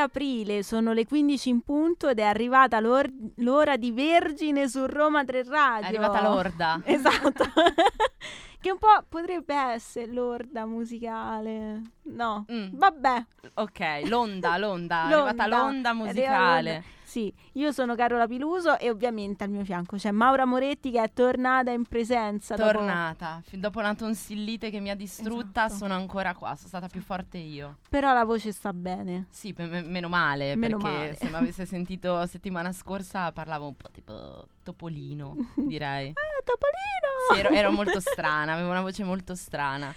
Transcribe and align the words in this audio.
Lunedì 0.00 0.12
3 0.14 0.20
aprile 0.40 0.62
sono 0.62 0.92
le 0.92 1.06
15 1.06 1.48
in 1.48 1.60
punto 1.60 2.08
ed 2.08 2.18
è 2.18 2.22
arrivata 2.22 2.80
l'or- 2.80 3.10
l'ora 3.36 3.76
di 3.76 3.90
Vergine 3.92 4.68
su 4.68 4.86
Roma 4.86 5.24
3 5.24 5.44
Radio. 5.44 5.82
È 5.82 5.86
arrivata 5.86 6.22
l'orda. 6.22 6.80
Esatto. 6.86 7.44
che 8.60 8.70
un 8.70 8.78
po' 8.78 9.04
potrebbe 9.08 9.54
essere 9.54 10.06
l'orda 10.12 10.64
musicale. 10.66 11.82
No, 12.04 12.44
Mm. 12.50 12.68
vabbè. 12.72 13.24
Ok, 13.54 13.80
l'onda, 14.04 14.56
l'onda, 14.58 15.08
è 15.08 15.12
arrivata 15.12 15.46
L'onda. 15.46 15.64
l'onda 15.64 15.92
musicale. 15.92 16.84
Sì, 17.10 17.34
io 17.54 17.72
sono 17.72 17.96
Carola 17.96 18.28
Piluso 18.28 18.78
e 18.78 18.88
ovviamente 18.88 19.42
al 19.42 19.50
mio 19.50 19.64
fianco 19.64 19.96
c'è 19.96 20.12
Maura 20.12 20.44
Moretti 20.44 20.92
che 20.92 21.02
è 21.02 21.12
tornata 21.12 21.72
in 21.72 21.82
presenza. 21.84 22.54
dopo- 22.54 22.70
Tornata. 22.70 23.40
Fin 23.44 23.58
dopo 23.58 23.80
una 23.80 23.96
tonsillite 23.96 24.70
che 24.70 24.78
mi 24.78 24.90
ha 24.90 24.94
distrutta, 24.94 25.64
Esatto. 25.64 25.80
sono 25.80 25.94
ancora 25.94 26.34
qua. 26.36 26.54
Sono 26.54 26.68
stata 26.68 26.86
più 26.86 27.00
forte 27.00 27.36
io. 27.38 27.78
Però 27.88 28.12
la 28.14 28.24
voce 28.24 28.52
sta 28.52 28.72
bene. 28.72 29.26
Sì, 29.30 29.52
pe- 29.52 29.66
me- 29.66 29.82
meno 29.82 30.08
male. 30.08 30.54
Meno 30.54 30.76
perché 30.78 30.96
male. 30.96 31.14
se 31.16 31.28
mi 31.28 31.34
avesse 31.34 31.66
sentito 31.66 32.24
settimana 32.26 32.70
scorsa 32.70 33.32
parlavo 33.32 33.66
un 33.66 33.74
po' 33.74 33.90
tipo 33.90 34.46
Topolino, 34.62 35.34
direi. 35.56 36.10
Ah, 36.10 36.42
Topolino! 36.44 37.32
Sì, 37.34 37.40
ero, 37.40 37.48
ero 37.48 37.72
molto 37.72 37.98
strana, 37.98 38.52
avevo 38.52 38.70
una 38.70 38.82
voce 38.82 39.02
molto 39.02 39.34
strana. 39.34 39.92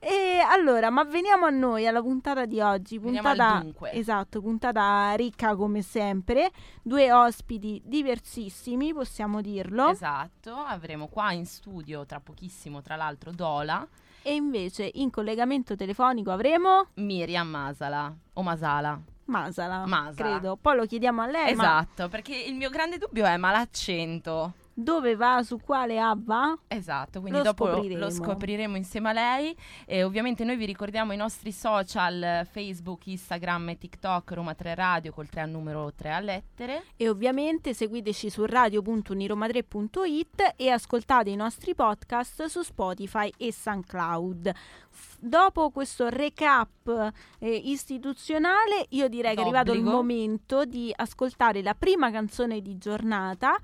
E 0.00 0.38
allora, 0.46 0.90
ma 0.90 1.02
veniamo 1.04 1.46
a 1.46 1.50
noi, 1.50 1.86
alla 1.86 2.00
puntata 2.00 2.44
di 2.46 2.60
oggi. 2.60 2.98
Veniamo 2.98 3.28
al 3.28 3.36
Puntata, 3.36 3.60
dunque. 3.62 3.92
esatto, 3.92 4.40
puntata 4.40 5.12
ricca 5.14 5.56
come 5.56 5.82
sempre. 5.82 6.50
Due 6.82 7.12
ospiti 7.12 7.82
diversissimi, 7.84 8.92
possiamo 8.94 9.40
dirlo. 9.40 9.88
Esatto, 9.88 10.54
avremo 10.54 11.08
qua 11.08 11.32
in 11.32 11.46
studio 11.46 12.06
tra 12.06 12.20
pochissimo, 12.20 12.80
tra 12.80 12.94
l'altro, 12.96 13.32
Dola, 13.32 13.86
E 14.22 14.34
invece 14.34 14.88
in 14.94 15.10
collegamento 15.10 15.74
telefonico 15.74 16.30
avremo 16.30 16.86
Miriam 16.94 17.48
Masala 17.48 18.14
o 18.34 18.42
Masala. 18.42 19.00
Masala, 19.24 19.84
Masala. 19.86 20.14
credo. 20.14 20.56
Poi 20.60 20.76
lo 20.76 20.86
chiediamo 20.86 21.22
a 21.22 21.26
lei, 21.26 21.54
ma 21.54 21.62
esatto, 21.80 22.08
perché 22.08 22.34
il 22.36 22.54
mio 22.54 22.70
grande 22.70 22.98
dubbio 22.98 23.26
è 23.26 23.36
ma 23.36 23.50
l'accento. 23.50 24.54
Dove 24.80 25.16
va, 25.16 25.42
su 25.42 25.58
quale 25.58 25.98
A 25.98 26.14
va? 26.16 26.56
Esatto, 26.68 27.18
quindi 27.20 27.38
Lo 27.38 27.44
dopo 27.44 27.66
scopriremo. 27.66 27.98
lo 28.00 28.10
scopriremo 28.10 28.76
insieme 28.76 29.08
a 29.08 29.12
lei 29.12 29.56
e 29.86 30.04
ovviamente 30.04 30.44
noi 30.44 30.54
vi 30.56 30.66
ricordiamo 30.66 31.12
i 31.12 31.16
nostri 31.16 31.50
social 31.50 32.46
Facebook, 32.48 33.06
Instagram 33.06 33.70
e 33.70 33.78
TikTok 33.78 34.30
Roma 34.32 34.54
3 34.54 34.74
Radio 34.76 35.12
col 35.12 35.28
3 35.28 35.40
al 35.40 35.50
numero 35.50 35.92
3 35.92 36.12
a 36.12 36.20
lettere. 36.20 36.84
E 36.96 37.08
ovviamente 37.08 37.74
seguiteci 37.74 38.30
su 38.30 38.44
radio.uniroma3.it 38.44 40.54
e 40.56 40.70
ascoltate 40.70 41.30
i 41.30 41.36
nostri 41.36 41.74
podcast 41.74 42.44
su 42.44 42.62
Spotify 42.62 43.32
e 43.36 43.52
SoundCloud. 43.52 44.52
F- 44.90 45.16
Dopo 45.20 45.70
questo 45.70 46.08
recap 46.08 47.12
eh, 47.40 47.50
istituzionale, 47.50 48.86
io 48.90 49.08
direi 49.08 49.34
che 49.34 49.40
è 49.40 49.44
arrivato 49.44 49.72
il 49.72 49.78
D'obbligo. 49.78 49.96
momento 49.96 50.64
di 50.64 50.92
ascoltare 50.94 51.62
la 51.62 51.74
prima 51.74 52.10
canzone 52.10 52.60
di 52.62 52.78
giornata 52.78 53.56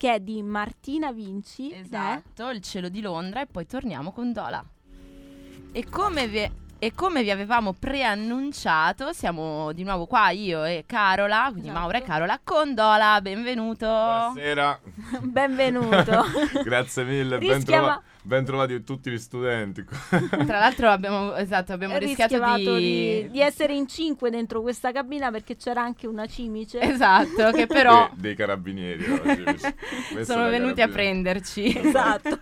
che 0.00 0.14
è 0.14 0.18
di 0.20 0.42
Martina 0.42 1.12
Vinci. 1.12 1.74
Esatto, 1.74 2.48
il 2.48 2.62
cielo 2.62 2.88
di 2.88 3.02
Londra 3.02 3.42
e 3.42 3.46
poi 3.46 3.66
torniamo 3.66 4.12
con 4.12 4.32
Dola. 4.32 4.64
E 5.72 5.84
come 5.90 6.26
vi, 6.26 6.50
e 6.78 6.94
come 6.94 7.22
vi 7.22 7.30
avevamo 7.30 7.74
preannunciato, 7.74 9.12
siamo 9.12 9.72
di 9.72 9.82
nuovo 9.84 10.06
qua 10.06 10.30
io 10.30 10.64
e 10.64 10.84
Carola, 10.86 11.48
quindi 11.50 11.68
Esatto. 11.68 11.80
Maura 11.80 11.98
e 11.98 12.02
Carola 12.02 12.40
con 12.42 12.72
Dola, 12.74 13.20
benvenuto. 13.20 13.84
Buonasera, 13.84 14.80
Benvenuto. 15.20 16.24
grazie 16.64 17.04
mille, 17.04 17.36
ben, 17.36 17.56
Rischiava- 17.56 17.86
trova- 17.86 18.02
ben 18.22 18.44
trovati 18.44 18.82
tutti 18.82 19.10
gli 19.10 19.18
studenti. 19.18 19.84
Tra 19.86 20.58
l'altro 20.58 20.88
abbiamo, 20.90 21.34
esatto, 21.34 21.72
abbiamo 21.72 21.96
rischiato 21.96 22.54
di... 22.56 22.64
di... 22.64 23.30
di 23.30 23.40
essere 23.40 23.74
in 23.74 23.86
cinque 23.86 24.30
dentro 24.30 24.60
questa 24.62 24.92
cabina 24.92 25.30
perché 25.30 25.56
c'era 25.56 25.82
anche 25.82 26.06
una 26.06 26.26
cimice. 26.26 26.80
Esatto, 26.80 27.50
che 27.52 27.66
però 27.68 28.10
De- 28.12 28.20
dei 28.20 28.34
carabinieri 28.34 29.10
oggi. 29.10 29.44
Sono 30.24 30.48
venuti 30.48 30.80
a 30.82 30.88
prenderci. 30.88 31.78
Esatto. 31.78 32.38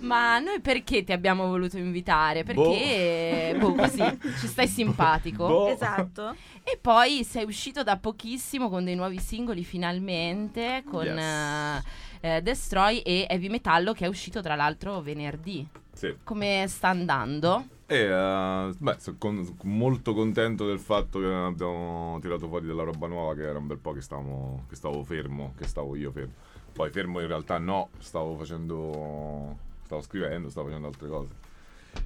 Ma 0.00 0.38
noi 0.38 0.60
perché 0.60 1.02
ti 1.02 1.12
abbiamo 1.12 1.46
voluto 1.46 1.78
invitare? 1.78 2.44
Perché, 2.44 3.56
boh, 3.58 3.74
così, 3.74 4.02
ci 4.40 4.46
stai 4.46 4.68
simpatico. 4.68 5.46
Boh. 5.46 5.68
esatto. 5.68 6.34
E 6.62 6.78
poi 6.80 7.24
sei 7.24 7.44
uscito 7.44 7.82
da 7.82 7.96
pochissimo 7.96 8.68
con 8.68 8.84
dei 8.84 8.94
nuovi 8.94 9.18
singoli 9.18 9.64
finalmente, 9.64 10.82
con 10.88 11.04
Yes. 11.04 11.18
eh, 11.18 11.82
eh, 12.24 12.40
Destroy 12.40 13.00
e 13.00 13.26
Heavy 13.28 13.50
Metallo 13.50 13.92
che 13.92 14.06
è 14.06 14.08
uscito 14.08 14.40
tra 14.40 14.54
l'altro 14.54 15.02
venerdì. 15.02 15.68
Sì. 15.92 16.16
Come 16.24 16.64
sta 16.68 16.88
andando? 16.88 17.66
E, 17.86 17.96
eh, 17.96 18.72
beh, 18.78 18.96
sono 18.98 19.16
con- 19.18 19.56
molto 19.64 20.14
contento 20.14 20.66
del 20.66 20.78
fatto 20.78 21.18
che 21.18 21.26
abbiamo 21.26 22.16
tirato 22.22 22.48
fuori 22.48 22.64
della 22.64 22.82
roba 22.82 23.08
nuova, 23.08 23.34
che 23.34 23.42
era 23.42 23.58
un 23.58 23.66
bel 23.66 23.76
po' 23.76 23.92
che, 23.92 24.00
stavamo- 24.00 24.64
che 24.70 24.74
stavo 24.74 25.04
fermo, 25.04 25.52
che 25.54 25.66
stavo 25.66 25.94
io 25.96 26.10
fermo. 26.12 26.32
Poi 26.72 26.90
fermo 26.90 27.20
in 27.20 27.26
realtà 27.26 27.58
no, 27.58 27.90
stavo 27.98 28.36
facendo, 28.38 29.58
stavo 29.84 30.00
scrivendo, 30.00 30.48
stavo 30.48 30.68
facendo 30.68 30.86
altre 30.86 31.08
cose. 31.08 31.28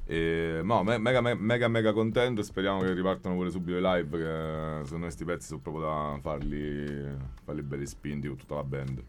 E, 0.05 0.61
no, 0.65 0.83
me- 0.83 0.99
mega, 0.99 1.21
me- 1.21 1.35
mega 1.35 1.69
mega 1.69 1.93
contento 1.93 2.41
e 2.41 2.45
speriamo 2.45 2.81
che 2.81 2.93
ripartano 2.93 3.37
pure 3.37 3.51
subito 3.51 3.79
i 3.79 3.81
live, 3.81 4.19
che 4.19 4.81
secondo 4.83 4.97
me 4.97 5.03
questi 5.05 5.25
pezzi 5.25 5.47
sono 5.47 5.61
proprio 5.61 5.85
da 5.85 6.19
farli, 6.21 7.07
farli 7.45 7.63
belli 7.63 7.87
spinti 7.87 8.27
con 8.27 8.37
tutta 8.37 8.57
la 8.57 8.65
band. 8.65 9.03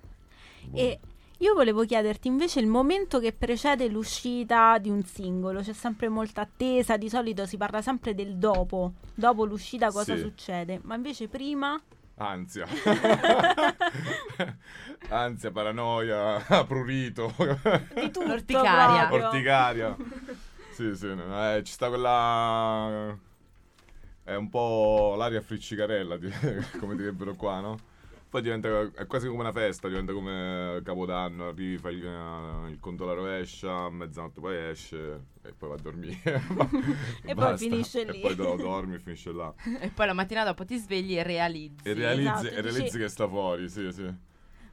E 0.74 1.00
io 1.40 1.54
volevo 1.54 1.86
chiederti 1.86 2.28
invece 2.28 2.60
il 2.60 2.68
momento 2.68 3.20
che 3.20 3.32
precede 3.32 3.88
l'uscita 3.88 4.78
di 4.78 4.90
un 4.90 5.04
singolo. 5.04 5.62
C'è 5.62 5.74
sempre 5.74 6.10
molta 6.10 6.42
attesa, 6.42 6.98
di 6.98 7.10
solito 7.10 7.46
si 7.46 7.58
parla 7.58 7.82
sempre 7.82 8.14
del 8.14 8.36
dopo. 8.38 8.94
Dopo 9.14 9.46
l'uscita 9.46 9.92
cosa 9.92 10.16
Sì. 10.16 10.22
succede? 10.22 10.80
Ma 10.84 10.96
invece 10.96 11.28
prima... 11.28 11.82
Ansia. 12.22 12.68
Ansia, 15.10 15.52
paranoia, 15.52 16.40
prurito. 16.68 17.34
Di 17.94 18.12
tutto 18.12 18.26
L'orticaria. 18.28 19.08
proprio. 19.08 19.28
Orticaria. 19.28 19.96
Sì, 20.80 20.96
sì, 20.96 21.14
no, 21.14 21.56
eh, 21.56 21.62
ci 21.66 21.74
sta 21.74 21.90
quella... 21.90 23.14
È 24.24 24.34
un 24.36 24.50
po' 24.50 25.14
l'aria 25.18 25.42
friccicarella, 25.42 26.18
come 26.80 26.96
direbbero 26.96 27.34
qua, 27.36 27.60
no? 27.60 27.78
Poi 28.30 28.44
diventa, 28.44 28.92
è 28.94 29.08
quasi 29.08 29.28
come 29.28 29.40
una 29.40 29.52
festa, 29.52 29.88
diventa 29.88 30.14
come 30.14 30.82
Capodanno, 30.84 31.48
arrivi, 31.48 31.80
fai 31.80 31.96
il, 31.96 32.04
il 32.70 32.78
conto 32.80 33.04
alla 33.06 33.14
rovescia, 33.14 33.86
a 33.86 33.90
mezzanotte 33.90 34.40
poi 34.40 34.56
esce 34.70 34.98
e 35.42 35.52
poi 35.58 35.70
va 35.70 35.76
a 35.76 35.80
dormire. 35.82 36.42
E 37.26 37.34
poi 37.34 37.58
finisce 37.58 38.04
lì. 38.04 38.20
E 38.20 38.22
poi 38.22 38.36
do- 38.36 38.56
dormi 38.56 38.96
e 38.96 39.00
finisce 39.00 39.32
là. 39.32 39.52
E 39.80 39.90
poi 39.90 40.06
la 40.06 40.14
mattina 40.14 40.44
dopo 40.44 40.64
ti 40.64 40.78
svegli 40.78 41.18
e 41.18 41.24
realizzi. 41.24 41.88
E 41.88 41.94
realizzi, 41.94 42.30
Esatto, 42.30 42.48
e 42.48 42.62
realizzi 42.62 42.84
dici- 42.84 42.98
che 43.00 43.08
sta 43.08 43.28
fuori, 43.28 43.68
sì, 43.68 43.92
sì. 43.92 44.14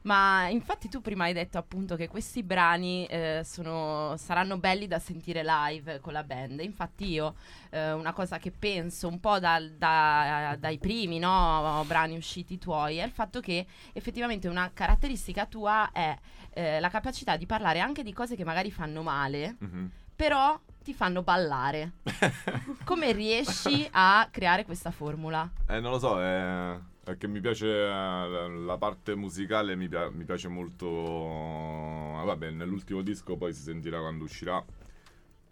Ma 0.07 0.47
infatti 0.47 0.87
tu 0.87 1.01
prima 1.01 1.25
hai 1.25 1.33
detto 1.33 1.57
appunto 1.57 1.97
che 1.97 2.07
questi 2.07 2.41
brani 2.41 3.05
eh, 3.07 3.41
sono- 3.43 4.15
saranno 4.17 4.57
belli 4.57 4.87
da 4.87 4.99
sentire 4.99 5.43
live 5.43 5.99
con 5.99 6.13
la 6.13 6.23
band. 6.23 6.61
Infatti 6.61 7.09
io 7.09 7.35
eh, 7.71 7.91
una 7.91 8.13
cosa 8.13 8.37
che 8.37 8.51
penso 8.51 9.09
un 9.09 9.19
po' 9.19 9.37
dal- 9.37 9.71
da- 9.71 10.55
dai 10.57 10.77
primi 10.77 11.19
no, 11.19 11.83
brani 11.85 12.15
usciti 12.15 12.57
tuoi 12.57 12.97
è 12.99 13.03
il 13.03 13.11
fatto 13.11 13.41
che 13.41 13.65
effettivamente 13.91 14.47
una 14.47 14.71
caratteristica 14.73 15.45
tua 15.45 15.91
è 15.91 16.17
eh, 16.53 16.79
la 16.79 16.89
capacità 16.89 17.35
di 17.35 17.45
parlare 17.45 17.81
anche 17.81 18.01
di 18.01 18.13
cose 18.13 18.37
che 18.37 18.45
magari 18.45 18.71
fanno 18.71 19.01
male, 19.03 19.57
Mhm. 19.59 19.91
però 20.15 20.57
ti 20.83 20.93
fanno 20.93 21.21
ballare. 21.21 21.91
Come 22.85 23.11
riesci 23.11 23.85
a 23.91 24.25
creare 24.31 24.63
questa 24.63 24.89
formula? 24.91 25.49
Eh, 25.67 25.81
non 25.81 25.91
lo 25.91 25.99
so, 25.99 26.21
è, 26.21 26.77
è 27.11 27.17
che 27.17 27.27
mi 27.27 27.39
piace 27.39 27.67
eh, 27.67 28.49
la, 28.49 28.77
parte 28.77 29.15
musicale, 29.15 29.75
mi, 29.75 29.87
pia- 29.87 30.09
mi 30.09 30.23
piace 30.23 30.47
molto. 30.47 30.85
eh, 30.87 32.25
Vabbè, 32.25 32.49
nell'ultimo 32.51 33.01
disco 33.01 33.37
poi 33.37 33.53
si 33.53 33.61
sentirà 33.61 33.99
quando 33.99 34.23
uscirà. 34.25 34.63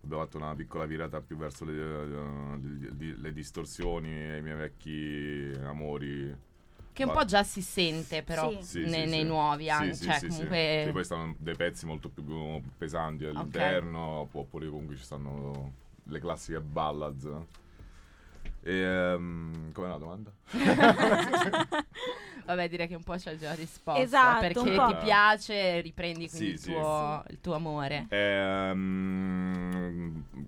Abbiamo 0.04 0.24
fatto 0.24 0.38
una 0.38 0.54
piccola 0.54 0.86
virata 0.86 1.20
più 1.22 1.36
verso 1.36 1.66
le, 1.66 1.74
eh, 1.74 2.60
di- 2.60 2.96
di- 2.96 3.20
le 3.20 3.34
distorsioni 3.34 4.10
e 4.10 4.38
i 4.38 4.42
miei 4.42 4.56
vecchi 4.56 5.52
amori. 5.64 6.36
Che 6.94 7.04
un 7.04 7.10
Va- 7.10 7.20
po' 7.20 7.26
già 7.26 7.44
si 7.44 7.62
sente 7.62 8.22
però 8.24 8.50
Sì. 8.52 8.58
Sì, 8.62 8.80
ne- 8.82 8.88
sì, 8.90 9.10
nei 9.10 9.22
sì. 9.22 9.24
nuovi 9.24 9.70
anche, 9.70 9.94
sì, 9.96 10.04
cioè 10.04 10.28
comunque... 10.28 10.84
Sì, 10.86 10.92
poi 10.92 11.04
stanno 11.04 11.36
dei 11.40 11.56
pezzi 11.56 11.86
molto 11.86 12.10
più 12.10 12.62
pesanti 12.78 13.26
all'interno, 13.26 14.00
opp- 14.00 14.36
oppure 14.36 14.68
comunque 14.70 14.96
ci 14.96 15.04
stanno 15.04 15.74
le 16.04 16.20
classiche 16.20 16.62
ballads. 16.62 17.28
E, 18.68 18.74
ehm, 18.82 19.72
com'è 19.74 19.88
la 19.88 19.98
domanda? 19.98 20.32
Vabbè, 22.46 22.68
direi 22.68 22.88
che 22.88 22.96
un 22.96 23.04
po' 23.04 23.16
c'è 23.16 23.38
già 23.38 23.54
risposta. 23.54 24.02
Esatto, 24.02 24.40
perché 24.40 24.86
ti 24.88 24.96
piace, 25.04 25.82
riprendi 25.82 26.28
quindi 26.30 26.48
Sì, 26.48 26.54
il, 26.54 26.60
sì. 26.60 26.72
tuo, 26.72 27.24
il 27.30 27.38
tuo 27.42 27.54
amore. 27.54 28.08
Ehm, 28.10 29.44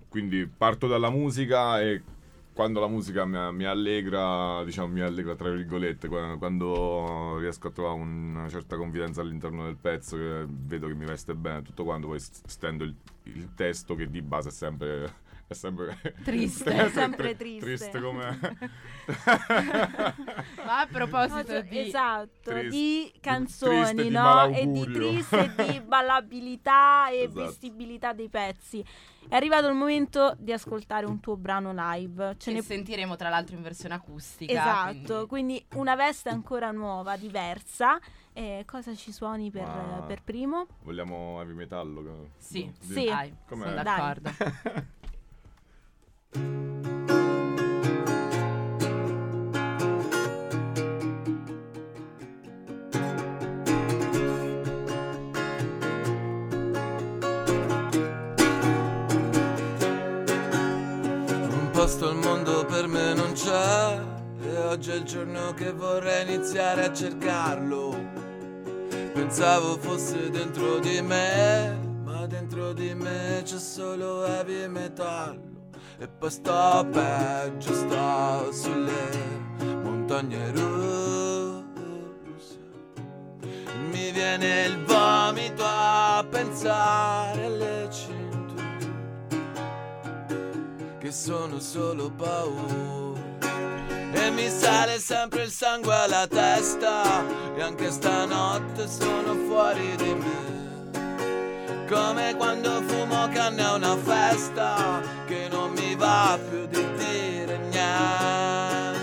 quindi 0.08 0.46
parto 0.48 0.88
dalla 0.88 1.10
musica 1.10 1.80
e 1.80 2.02
quando 2.52 2.80
la 2.80 2.88
musica 2.88 3.24
mi, 3.24 3.38
mi 3.52 3.64
allegra, 3.64 4.64
diciamo 4.64 4.88
mi 4.88 5.00
allegra 5.00 5.36
tra 5.36 5.50
virgolette, 5.50 6.08
qua- 6.08 6.36
quando 6.38 7.38
riesco 7.38 7.68
a 7.68 7.70
trovare 7.70 8.00
una 8.00 8.48
certa 8.48 8.76
confidenza 8.76 9.20
all'interno 9.20 9.64
del 9.64 9.76
pezzo, 9.76 10.16
che 10.16 10.44
vedo 10.48 10.88
che 10.88 10.94
mi 10.94 11.04
veste 11.04 11.34
bene, 11.36 11.62
tutto 11.62 11.84
quanto 11.84 12.08
poi 12.08 12.18
stendo 12.18 12.82
il, 12.82 12.92
il 13.24 13.54
testo 13.54 13.94
che 13.94 14.10
di 14.10 14.22
base 14.22 14.48
è 14.48 14.52
sempre 14.52 15.26
è 15.48 15.54
sempre 15.54 15.98
Triste. 16.22 16.70
È 16.76 16.88
sempre 16.90 17.34
triste. 17.36 17.64
Triste 17.66 18.00
come 18.00 18.38
Ma 20.64 20.80
a 20.80 20.86
proposito 20.86 21.52
No, 21.54 21.60
di... 21.62 21.78
esatto, 21.78 22.50
Triste- 22.50 22.68
di 22.68 23.12
canzoni, 23.20 24.02
di 24.02 24.08
no? 24.10 24.46
E 24.48 24.66
di 24.66 24.84
triste 24.92 25.54
di 25.56 25.80
ballabilità 25.86 27.08
e 27.10 27.22
Esatto. 27.22 27.40
vestibilità 27.46 28.12
dei 28.12 28.28
pezzi. 28.28 28.84
È 29.28 29.34
arrivato 29.34 29.68
il 29.68 29.74
momento 29.74 30.34
di 30.38 30.52
ascoltare 30.52 31.06
un 31.06 31.20
tuo 31.20 31.36
brano 31.36 31.72
live. 31.74 32.34
Ce 32.38 32.50
Ce 32.50 32.52
ne 32.52 32.62
sentiremo 32.62 33.16
tra 33.16 33.28
l'altro 33.28 33.56
in 33.56 33.62
versione 33.62 33.94
acustica. 33.94 34.52
Esatto, 34.52 35.26
quindi- 35.26 35.36
quindi 35.38 35.66
una 35.74 35.94
veste 35.96 36.28
ancora 36.28 36.70
nuova, 36.70 37.16
diversa. 37.16 37.98
Eh, 38.32 38.62
cosa 38.66 38.94
ci 38.94 39.10
suoni 39.12 39.50
per, 39.50 40.04
per 40.06 40.22
primo? 40.22 40.66
vogliamo 40.82 41.40
heavy 41.40 41.54
metallo 41.54 42.02
che- 42.02 42.30
Sì, 42.38 42.72
Di- 42.80 42.92
Sì. 42.94 43.04
dai, 43.06 43.34
Com'è? 43.48 43.64
sono 43.68 43.82
d'accordo. 43.82 44.30
Posto 61.88 62.08
al 62.08 62.16
mondo 62.16 62.66
per 62.66 62.86
me 62.86 63.14
non 63.14 63.32
c'è 63.32 63.98
e 64.42 64.56
oggi 64.58 64.90
è 64.90 64.94
il 64.96 65.04
giorno 65.04 65.54
che 65.54 65.72
vorrei 65.72 66.22
iniziare 66.34 66.84
a 66.84 66.92
cercarlo. 66.92 67.96
Pensavo 69.14 69.78
fosse 69.78 70.28
dentro 70.28 70.80
di 70.80 71.00
me, 71.00 71.78
ma 72.04 72.26
dentro 72.26 72.72
di 72.72 72.92
me 72.94 73.42
c'è 73.42 73.58
solo 73.58 74.26
heavy 74.26 74.66
metallo. 74.66 75.57
E 76.00 76.06
poi 76.06 76.30
sto 76.30 76.86
peggio, 76.92 77.74
sto 77.74 78.52
sulle 78.52 79.10
montagne 79.82 80.52
russe. 80.52 81.66
Mi 83.90 84.12
viene 84.12 84.66
il 84.66 84.84
vomito 84.84 85.64
a 85.64 86.24
pensare 86.30 87.44
alle 87.44 87.88
cinture 87.90 88.86
che 91.00 91.10
sono 91.10 91.58
solo 91.58 92.12
paura. 92.12 93.18
E 94.12 94.30
mi 94.30 94.48
sale 94.50 95.00
sempre 95.00 95.42
il 95.42 95.50
sangue 95.50 95.94
alla 95.96 96.28
testa 96.28 97.24
e 97.56 97.60
anche 97.60 97.90
stanotte 97.90 98.86
sono 98.86 99.34
fuori 99.48 99.96
di 99.96 100.14
me. 100.14 100.46
Come 101.88 102.36
quando 102.36 102.82
fumo 103.18 103.28
canne 103.32 103.62
a 103.62 103.74
una 103.74 103.96
festa 103.96 105.02
che 105.26 105.48
non 105.50 105.72
mi 105.72 105.96
va 105.96 106.38
più 106.48 106.66
di 106.66 106.86
dire 106.96 107.58
niente. 107.58 108.98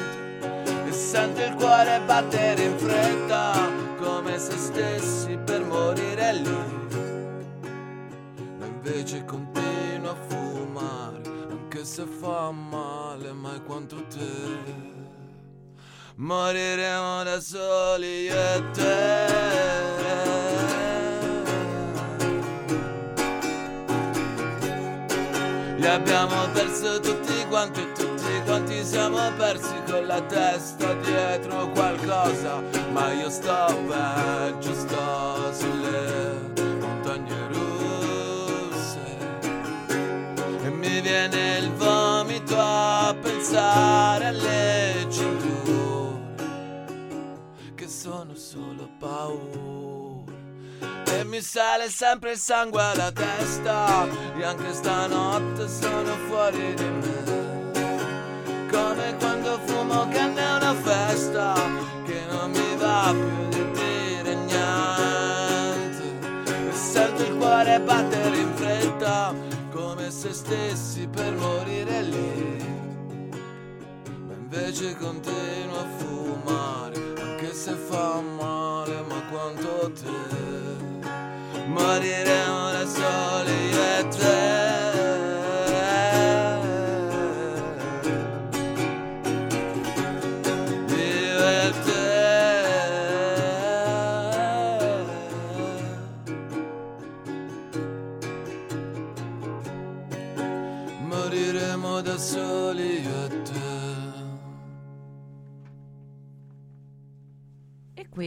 E 0.88 0.92
sento 0.92 1.42
il 1.42 1.54
cuore 1.56 2.00
battere 2.06 2.64
in 2.64 2.78
fretta 2.78 3.70
come 3.98 4.38
se 4.38 4.58
stessi 4.58 5.38
per 5.38 5.64
morire 5.64 6.34
lì. 6.34 6.74
Ma 8.58 8.66
invece 8.66 9.26
continuo 9.26 10.12
a 10.12 10.16
fumare 10.28 11.22
anche 11.50 11.84
se 11.84 12.06
fa 12.06 12.52
male, 12.52 13.34
mai 13.34 13.62
quanto 13.64 13.98
te. 14.08 14.94
Moriremo 16.16 17.24
da 17.24 17.42
soli 17.42 18.28
e 18.28 18.64
te. 18.72 20.55
Li 25.86 25.92
abbiamo 25.92 26.50
perso 26.52 27.00
tutti 27.00 27.46
quanti 27.48 27.80
e 27.80 27.92
tutti 27.92 28.42
quanti 28.44 28.84
siamo 28.84 29.20
persi 29.38 29.76
con 29.88 30.08
la 30.08 30.20
testa 30.20 30.96
dietro 30.96 31.70
qualcosa. 31.74 32.60
Ma 32.92 33.14
io 33.14 33.30
sto 33.30 33.84
peggio, 33.88 34.74
sto 34.74 35.54
sulle 35.54 36.52
montagne 36.80 37.48
russe. 37.50 39.00
E 40.64 40.70
mi 40.72 41.02
viene 41.02 41.58
il 41.60 41.72
vomito 41.74 42.56
a 42.58 43.16
pensare 43.22 44.26
alle 44.26 45.06
cinture 45.12 46.34
che 47.76 47.88
sono 47.88 48.34
solo 48.34 48.90
paura. 48.98 49.95
E 51.18 51.24
mi 51.24 51.40
sale 51.40 51.90
sempre 51.90 52.34
il 52.34 52.38
sangue 52.38 52.82
alla 52.82 53.10
testa 53.10 54.06
e 54.38 54.44
anche 54.44 54.74
stanotte 54.74 55.66
sono 55.70 56.14
fuori 56.28 56.74
di 56.74 56.84
me. 56.84 57.24
Come 58.70 59.16
quando 59.18 59.58
fumo 59.64 60.10
canne 60.10 60.44
a 60.46 60.58
una 60.58 60.74
festa 60.74 61.54
che 62.06 62.20
non 62.30 62.52
mi 62.52 62.76
va 62.76 63.14
più 63.14 63.48
di 63.48 63.72
dire 63.72 64.36
niente. 64.36 66.04
E 66.68 66.74
sento 66.74 67.24
il 67.24 67.38
cuore 67.38 67.80
battere 67.80 68.38
in 68.38 68.54
fretta 68.54 69.34
come 69.72 70.12
se 70.12 70.34
stessi 70.34 71.08
per 71.08 71.34
morire 71.36 72.02
lì. 72.02 72.58
Ma 74.28 74.34
invece 74.34 74.98
continuo 74.98 75.80
a 75.80 75.88
fumare 75.96 76.98
anche 77.22 77.54
se 77.54 77.72
fa 77.72 78.20
male, 78.20 79.02
ma 79.08 79.22
quanto 79.30 79.92
te. 79.94 80.75
Moriremo 81.76 82.72
da 82.72 82.86
soli 82.88 83.70
io 83.70 83.84
e 84.00 84.08
te. 84.08 84.45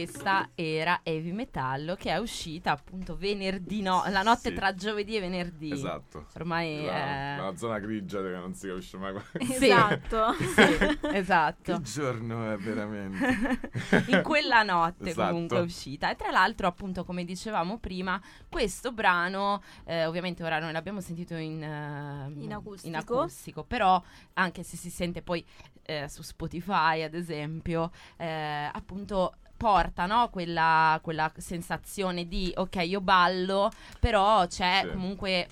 Questa 0.05 0.49
era 0.55 0.99
Heavy 1.03 1.31
Metallo 1.31 1.95
che 1.95 2.11
è 2.11 2.17
uscita 2.17 2.71
appunto 2.71 3.15
venerdì, 3.17 3.81
no, 3.81 4.03
la 4.09 4.21
notte 4.21 4.49
Sì. 4.49 4.55
tra 4.55 4.73
giovedì 4.73 5.15
e 5.17 5.19
venerdì. 5.19 5.71
Esatto. 5.71 6.27
Ormai 6.35 6.85
La, 6.85 7.35
è... 7.35 7.37
la 7.39 7.55
zona 7.55 7.79
grigia 7.79 8.21
che 8.21 8.29
non 8.29 8.53
si 8.53 8.67
capisce 8.67 8.97
mai 8.97 9.13
Sì. 9.39 9.65
Esatto. 9.65 10.33
Sì, 10.59 10.99
esatto. 11.13 11.73
Che 11.77 11.81
giorno 11.83 12.51
è 12.51 12.57
veramente? 12.57 13.59
in 14.07 14.21
quella 14.23 14.63
notte 14.63 15.09
Esatto. 15.09 15.31
comunque 15.31 15.57
è 15.57 15.61
uscita 15.61 16.09
e 16.11 16.15
tra 16.15 16.31
l'altro 16.31 16.67
appunto 16.67 17.03
come 17.03 17.23
dicevamo 17.23 17.77
prima 17.79 18.21
questo 18.49 18.91
brano 18.91 19.61
eh, 19.85 20.05
ovviamente 20.05 20.43
ora 20.43 20.59
noi 20.59 20.71
l'abbiamo 20.71 21.01
sentito 21.01 21.35
in, 21.35 21.61
eh, 21.63 22.33
In 22.43 22.53
acustico. 22.53 22.87
in 22.87 22.95
acustico, 22.95 23.63
però 23.63 24.01
anche 24.33 24.63
se 24.63 24.77
si 24.77 24.89
sente 24.89 25.21
poi 25.21 25.45
eh, 25.83 26.07
su 26.09 26.21
Spotify 26.21 27.01
ad 27.03 27.13
esempio 27.13 27.91
eh, 28.17 28.69
appunto 28.71 29.35
porta 29.59 30.05
no, 30.05 30.29
quella, 30.29 30.97
quella 31.03 31.29
sensazione 31.35 32.25
di 32.29 32.49
ok 32.55 32.75
io 32.85 33.01
ballo 33.01 33.69
però 33.99 34.47
c'è 34.47 34.83
Sì. 34.85 34.91
comunque 34.93 35.47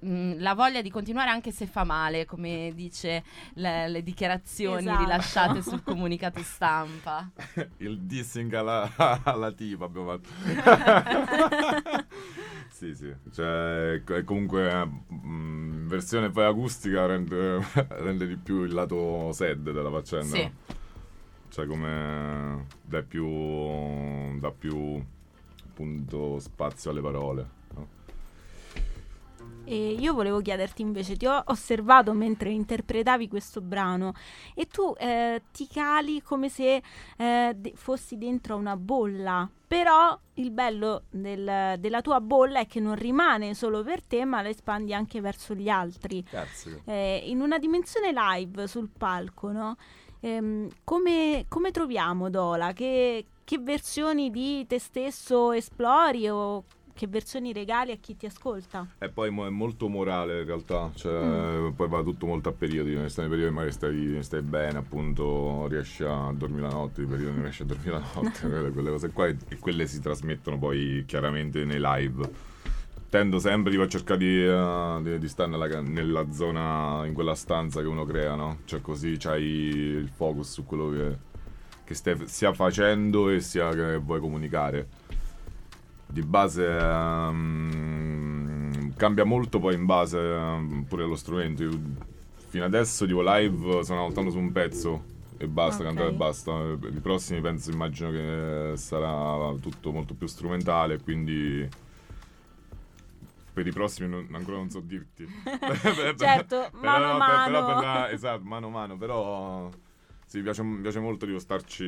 mh, 0.00 0.36
la 0.40 0.54
voglia 0.54 0.80
di 0.80 0.90
continuare 0.90 1.28
anche 1.28 1.52
se 1.52 1.66
fa 1.66 1.84
male 1.84 2.24
come 2.24 2.72
dice 2.74 3.22
le, 3.56 3.88
le 3.88 4.02
dichiarazioni 4.02 4.86
Esatto. 4.86 5.02
rilasciate 5.02 5.62
sul 5.62 5.82
comunicato 5.84 6.42
stampa 6.42 7.28
Il 7.78 8.00
dissing 8.00 8.52
alla, 8.54 8.90
alla 9.22 9.52
tipa 9.52 9.84
abbiamo 9.84 10.18
fatto. 10.18 10.30
sì, 12.70 12.94
sì. 12.94 13.14
Cioè, 13.32 14.02
comunque 14.24 14.70
eh, 14.70 14.84
mh, 14.84 15.70
in 15.82 15.86
versione 15.88 16.30
poi 16.30 16.44
acustica 16.46 17.04
rende, 17.06 17.60
rende 17.88 18.26
di 18.26 18.36
più 18.36 18.62
il 18.64 18.72
lato 18.72 19.30
sad 19.32 19.70
della 19.70 19.90
faccenda. 19.90 20.36
Sì. 20.36 20.50
Cioè 21.52 21.66
come 21.66 22.66
dà 22.80 23.02
più, 23.02 24.38
dà 24.38 24.50
più 24.50 24.98
appunto 25.68 26.38
spazio 26.38 26.90
alle 26.90 27.02
parole. 27.02 27.48
no? 27.74 27.86
E 29.64 29.92
io 29.92 30.14
volevo 30.14 30.40
chiederti 30.40 30.80
invece, 30.80 31.14
ti 31.16 31.26
ho 31.26 31.42
osservato 31.46 32.14
mentre 32.14 32.48
interpretavi 32.50 33.28
questo 33.28 33.60
brano 33.60 34.14
e 34.54 34.66
tu 34.66 34.94
eh, 34.98 35.42
ti 35.52 35.68
cali 35.68 36.22
come 36.22 36.48
se 36.48 36.82
eh, 37.18 37.52
de- 37.54 37.72
fossi 37.76 38.16
dentro 38.16 38.54
a 38.54 38.56
una 38.56 38.76
bolla, 38.76 39.48
però 39.66 40.18
il 40.34 40.50
bello 40.50 41.02
del- 41.10 41.76
della 41.78 42.00
tua 42.00 42.20
bolla 42.20 42.60
è 42.60 42.66
che 42.66 42.80
non 42.80 42.94
rimane 42.94 43.52
solo 43.54 43.82
per 43.82 44.02
te 44.02 44.24
ma 44.24 44.40
la 44.40 44.48
espandi 44.48 44.94
anche 44.94 45.20
verso 45.20 45.54
gli 45.54 45.68
altri. 45.68 46.24
Eh, 46.86 47.22
in 47.26 47.40
una 47.42 47.58
dimensione 47.58 48.10
live 48.12 48.66
sul 48.66 48.88
palco, 48.88 49.52
no? 49.52 49.76
Ehm, 50.24 50.68
come, 50.84 51.46
come 51.48 51.70
troviamo 51.72 52.30
Dola? 52.30 52.72
Che, 52.72 53.24
che 53.44 53.58
versioni 53.58 54.30
di 54.30 54.64
te 54.68 54.78
stesso 54.78 55.50
esplori 55.52 56.28
o 56.28 56.64
che 56.94 57.08
versioni 57.08 57.52
regali 57.52 57.90
a 57.90 57.96
chi 57.96 58.16
ti 58.16 58.26
ascolta? 58.26 58.86
E 58.98 59.08
poi 59.08 59.30
mo- 59.30 59.46
è 59.46 59.50
molto 59.50 59.88
morale 59.88 60.40
in 60.40 60.46
realtà, 60.46 60.92
cioè, 60.94 61.20
Mm. 61.24 61.70
poi 61.72 61.88
va 61.88 62.02
tutto 62.02 62.26
molto 62.26 62.50
a 62.50 62.52
periodi, 62.52 62.94
ne 62.94 63.08
stai 63.08 63.24
nei 63.26 63.32
periodi 63.34 63.52
magari 63.54 63.72
stai, 63.72 64.22
stai 64.22 64.42
bene, 64.42 64.78
appunto 64.78 65.66
riesci 65.68 66.04
a 66.04 66.30
dormire 66.32 66.68
la 66.68 66.74
notte, 66.74 67.02
i 67.02 67.06
periodi 67.06 67.32
non 67.32 67.42
riesci 67.42 67.62
a 67.62 67.64
dormire 67.64 67.92
la 67.92 68.04
notte, 68.14 68.40
quelle, 68.48 68.70
quelle 68.70 68.90
cose 68.90 69.10
qua 69.10 69.26
e, 69.26 69.36
e 69.48 69.58
quelle 69.58 69.86
si 69.88 70.00
trasmettono 70.00 70.58
poi 70.58 71.02
chiaramente 71.06 71.64
nei 71.64 71.80
live. 71.80 72.50
Tendo 73.12 73.38
sempre 73.38 73.70
tipo, 73.70 73.82
a 73.82 73.88
cercare 73.88 74.18
di, 74.18 74.42
eh, 74.42 74.98
di- 75.02 75.18
di 75.18 75.28
stare 75.28 75.50
nella, 75.50 75.82
nella 75.82 76.32
zona, 76.32 77.04
in 77.04 77.12
quella 77.12 77.34
stanza 77.34 77.82
che 77.82 77.86
uno 77.86 78.06
crea, 78.06 78.34
no? 78.36 78.60
Cioè 78.64 78.80
così 78.80 79.16
c'hai 79.18 79.42
il 79.42 80.08
focus 80.08 80.50
su 80.50 80.64
quello 80.64 80.88
che, 80.88 81.18
che 81.84 81.92
stai 81.92 82.16
stia 82.26 82.54
facendo 82.54 83.28
e 83.28 83.40
sia 83.40 83.68
che 83.74 83.98
vuoi 83.98 84.18
comunicare 84.18 84.88
di 86.06 86.22
base 86.22 86.66
ehm, 86.66 88.94
cambia 88.96 89.24
molto 89.24 89.58
poi 89.58 89.74
in 89.74 89.84
base 89.84 90.18
ehm, 90.18 90.86
pure 90.88 91.02
allo 91.04 91.16
strumento. 91.16 91.64
Io 91.64 91.78
fino 92.48 92.64
adesso 92.64 93.04
tipo 93.04 93.20
live 93.20 93.84
sono 93.84 94.06
soltanto 94.06 94.30
su 94.30 94.38
un 94.38 94.52
pezzo 94.52 95.02
e 95.36 95.46
basta, 95.46 95.82
Ok. 95.82 95.88
cantare 95.88 96.08
e 96.08 96.12
basta. 96.14 96.50
I 96.52 97.00
prossimi 97.02 97.42
penso 97.42 97.70
immagino 97.70 98.10
che 98.10 98.72
sarà 98.76 99.54
tutto 99.60 99.92
molto 99.92 100.14
più 100.14 100.26
strumentale, 100.26 100.98
quindi 100.98 101.68
per 103.52 103.66
i 103.66 103.72
prossimi 103.72 104.08
non- 104.08 104.28
ancora 104.32 104.56
non 104.56 104.70
so 104.70 104.80
dirti. 104.80 105.26
Certo, 106.16 106.70
mano 106.72 106.72
a 106.72 106.80
Però- 106.80 107.08
per- 107.10 107.18
mano. 107.18 107.44
però 107.44 107.66
per 107.66 107.82
la- 107.84 108.10
esatto, 108.10 108.42
mano 108.44 108.66
a 108.66 108.70
mano, 108.70 108.96
però 108.96 109.70
sì, 110.26 110.38
mi 110.38 110.42
piace, 110.44 110.62
mi 110.62 110.80
piace 110.80 111.00
molto 111.00 111.26
tipo, 111.26 111.38
starci 111.38 111.84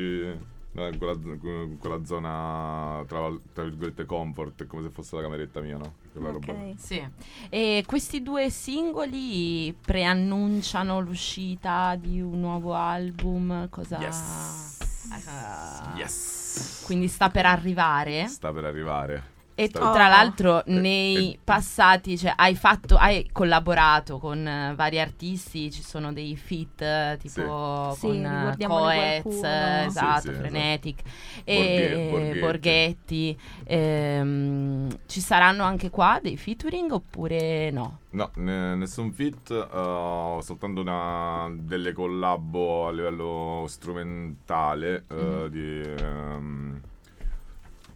eh, 0.76 0.88
in 0.90 0.98
quella, 0.98 1.12
in 1.22 1.76
quella 1.78 2.04
zona 2.04 3.02
tra, 3.06 3.30
tra 3.52 3.62
virgolette 3.64 4.04
comfort, 4.06 4.64
è 4.64 4.66
come 4.66 4.82
se 4.82 4.90
fosse 4.90 5.14
la 5.16 5.22
cameretta 5.22 5.60
mia, 5.60 5.76
no? 5.76 5.94
Quella 6.12 6.30
roba. 6.30 6.52
Ok. 6.52 6.74
Sì. 6.76 7.02
E 7.48 7.84
questi 7.86 8.22
due 8.22 8.50
singoli 8.50 9.72
preannunciano 9.80 11.00
l'uscita 11.00 11.96
di 11.96 12.20
un 12.20 12.40
nuovo 12.40 12.74
album? 12.74 13.68
Cosa... 13.70 13.98
Yes. 13.98 14.78
Ah, 15.26 15.92
Yes. 15.96 16.82
Quindi 16.84 17.08
sta 17.08 17.30
per 17.30 17.46
arrivare. 17.46 18.26
Sta 18.26 18.52
per 18.52 18.64
arrivare. 18.64 19.32
E 19.56 19.68
tu, 19.70 19.88
tra 19.88 20.08
l'altro, 20.08 20.64
Eh, 20.66 20.66
nei 20.66 21.38
eh. 21.44 21.44
passati, 21.44 22.18
cioè, 22.18 22.32
hai 22.36 22.56
fatto, 22.56 22.96
hai 22.96 23.28
collaborato 23.30 24.18
con 24.18 24.44
eh, 24.46 24.74
vari 24.74 24.98
artisti, 24.98 25.70
ci 25.70 25.80
sono 25.82 26.12
dei 26.12 26.36
feat 26.36 27.18
tipo 27.18 27.96
Sì, 27.96 28.00
con 28.00 28.24
eh, 28.24 28.28
ricordiamone 28.28 28.90
Coez, 28.90 28.90
qualcuno. 28.90 29.88
Sì, 29.90 30.12
esatto, 30.14 30.32
sì, 30.32 30.40
esatto. 30.40 30.72
Frenetic 30.72 31.02
Borghe- 31.50 31.98
e 31.98 32.00
Borghetti. 32.00 32.36
Borghetti. 32.36 33.38
Ehm, 33.64 34.88
ci 35.06 35.20
saranno 35.20 35.62
anche 35.62 35.88
qua 35.90 36.18
dei 36.20 36.36
featuring 36.36 36.90
oppure 36.92 37.70
no? 37.70 37.98
No, 38.10 38.30
ne- 38.36 38.76
nessun 38.76 39.12
fit, 39.12 39.50
uh, 39.50 40.40
soltanto 40.40 40.80
una, 40.82 41.48
delle 41.52 41.92
collabo 41.92 42.86
a 42.86 42.92
livello 42.92 43.64
strumentale 43.68 45.04
uh, 45.08 45.48
Mhm. 45.48 45.48
di... 45.48 45.82
a 45.82 46.38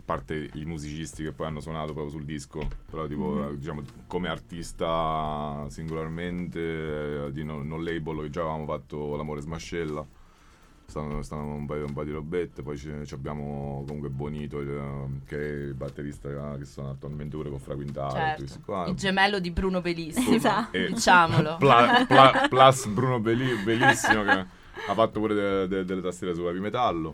parte 0.09 0.49
i 0.55 0.65
musicisti 0.65 1.23
che 1.23 1.33
poi 1.33 1.49
hanno 1.49 1.61
suonato 1.61 1.93
proprio 1.93 2.09
sul 2.09 2.25
disco, 2.25 2.67
però 2.91 3.07
tipo, 3.07 3.33
Mhm. 3.35 3.43
eh, 3.53 3.57
diciamo, 3.59 3.83
come 4.07 4.29
artista 4.29 5.67
singolarmente 5.69 7.27
eh, 7.27 7.33
di 7.33 7.45
non, 7.45 7.67
non 7.69 7.85
label 7.85 8.23
che 8.23 8.31
già 8.31 8.41
avevamo 8.41 8.65
fatto 8.65 9.17
L'amore 9.17 9.43
smascella. 9.43 10.07
Stanno, 10.87 11.21
stanno 11.21 11.45
un, 11.53 11.67
paio, 11.67 11.85
un 11.85 11.93
paio 11.93 12.07
di 12.07 12.13
robette, 12.13 12.63
poi 12.63 12.79
ci, 12.79 12.91
ci 13.05 13.13
abbiamo 13.13 13.85
comunque 13.87 14.09
Bonito, 14.09 14.61
il- 14.61 15.21
che 15.27 15.37
è 15.39 15.53
il 15.67 15.75
batterista 15.75 16.57
che 16.57 16.65
suona 16.65 16.93
attualmente 16.93 17.37
pure 17.37 17.51
con 17.51 17.59
Fra 17.59 17.75
Quintale. 17.75 18.37
tutti 18.39 18.49
Certo. 18.49 18.85
Il 18.89 18.95
gemello 18.97 19.39
di 19.39 19.51
Bruno 19.51 19.83
Bellissimo, 19.83 20.35
Esatto. 20.35 20.71
Diciamolo. 20.89 21.57
Pla- 21.59 22.07
pla- 22.09 22.47
plus 22.49 22.87
Bruno 22.87 23.21
Belli- 23.21 23.63
Bellissimo 23.63 24.23
che 24.25 24.31
ha 24.31 24.95
fatto 24.95 25.21
pure 25.21 25.35
de- 25.35 25.69
de- 25.69 25.85
delle 25.85 26.01
tastiere 26.01 26.35
su 26.35 26.41
heavy 26.47 26.61
metallo. 26.61 27.13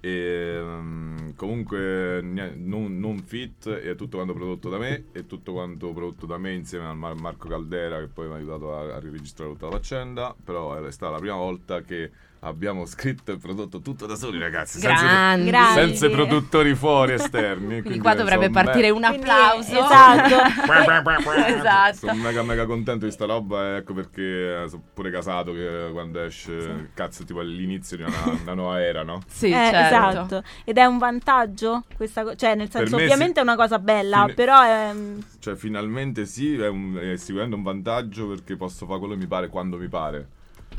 E 0.00 0.08
ehm, 0.10 1.34
comunque 1.34 2.20
non, 2.22 2.98
non 2.98 3.18
fit 3.18 3.68
è 3.68 3.94
tutto 3.96 4.16
quanto 4.16 4.32
prodotto 4.32 4.68
da 4.68 4.78
me 4.78 5.06
e 5.12 5.26
tutto 5.26 5.52
quanto 5.52 5.92
prodotto 5.92 6.26
da 6.26 6.38
me 6.38 6.52
insieme 6.52 6.86
a 6.86 6.94
Mar- 6.94 7.20
Marco 7.20 7.48
Caldera 7.48 7.98
che 7.98 8.06
poi 8.06 8.28
mi 8.28 8.34
ha 8.34 8.36
aiutato 8.36 8.76
a, 8.76 8.94
a 8.94 8.98
riregistrare 9.00 9.50
tutta 9.52 9.66
la 9.66 9.72
faccenda 9.72 10.36
però 10.42 10.80
è 10.80 10.92
stata 10.92 11.12
la 11.12 11.18
prima 11.18 11.36
volta 11.36 11.80
che 11.80 12.10
abbiamo 12.40 12.86
scritto 12.86 13.32
e 13.32 13.36
prodotto 13.36 13.80
tutto 13.80 14.06
da 14.06 14.14
soli 14.14 14.38
ragazzi 14.38 14.78
senza, 14.78 15.36
Grandi. 15.36 15.50
Senza 15.74 16.06
i 16.06 16.10
produttori 16.10 16.74
fuori 16.74 17.14
esterni 17.14 17.80
Quindi 17.82 17.98
qua 17.98 18.14
dovrebbe 18.14 18.50
partire 18.50 18.90
un 18.90 19.02
Quindi, 19.02 19.28
applauso. 19.28 19.72
esatto. 19.72 20.36
esatto. 21.46 21.96
sono 22.06 22.14
mega 22.14 22.42
mega 22.42 22.66
contento 22.66 23.06
di 23.06 23.10
sta 23.10 23.24
roba 23.24 23.76
ecco 23.76 23.94
perché 23.94 24.64
sono 24.68 24.82
pure 24.94 25.10
casato 25.10 25.52
che 25.52 25.88
quando 25.92 26.22
esce 26.22 26.90
cazzo 26.94 27.24
tipo 27.24 27.40
all'inizio 27.40 27.96
di 27.96 28.02
una, 28.04 28.38
una 28.42 28.54
nuova 28.54 28.82
era 28.82 29.02
no? 29.02 29.20
Sì, 29.26 29.46
Eh, 29.46 29.50
certo. 29.50 29.78
Esatto, 29.88 30.42
ed 30.64 30.76
è 30.78 30.84
un 30.84 30.98
vantaggio 30.98 31.84
questa 31.96 32.22
cosa, 32.22 32.36
cioè 32.36 32.54
nel 32.54 32.70
senso 32.70 32.96
me 32.96 33.02
ovviamente 33.02 33.34
sì. 33.34 33.38
è 33.40 33.42
una 33.42 33.56
cosa 33.56 33.78
bella, 33.78 34.20
Fine- 34.22 34.34
però 34.34 34.62
è... 34.62 34.94
cioè 35.40 35.54
finalmente 35.56 36.26
sì 36.26 36.56
è, 36.56 36.68
un- 36.68 36.96
è 36.96 37.16
sicuramente 37.16 37.56
un 37.56 37.62
vantaggio 37.62 38.28
perché 38.28 38.56
posso 38.56 38.86
fare 38.86 38.98
quello 38.98 39.14
che 39.14 39.20
mi 39.20 39.26
pare 39.26 39.48
quando 39.48 39.76
mi 39.76 39.88
pare 39.88 40.28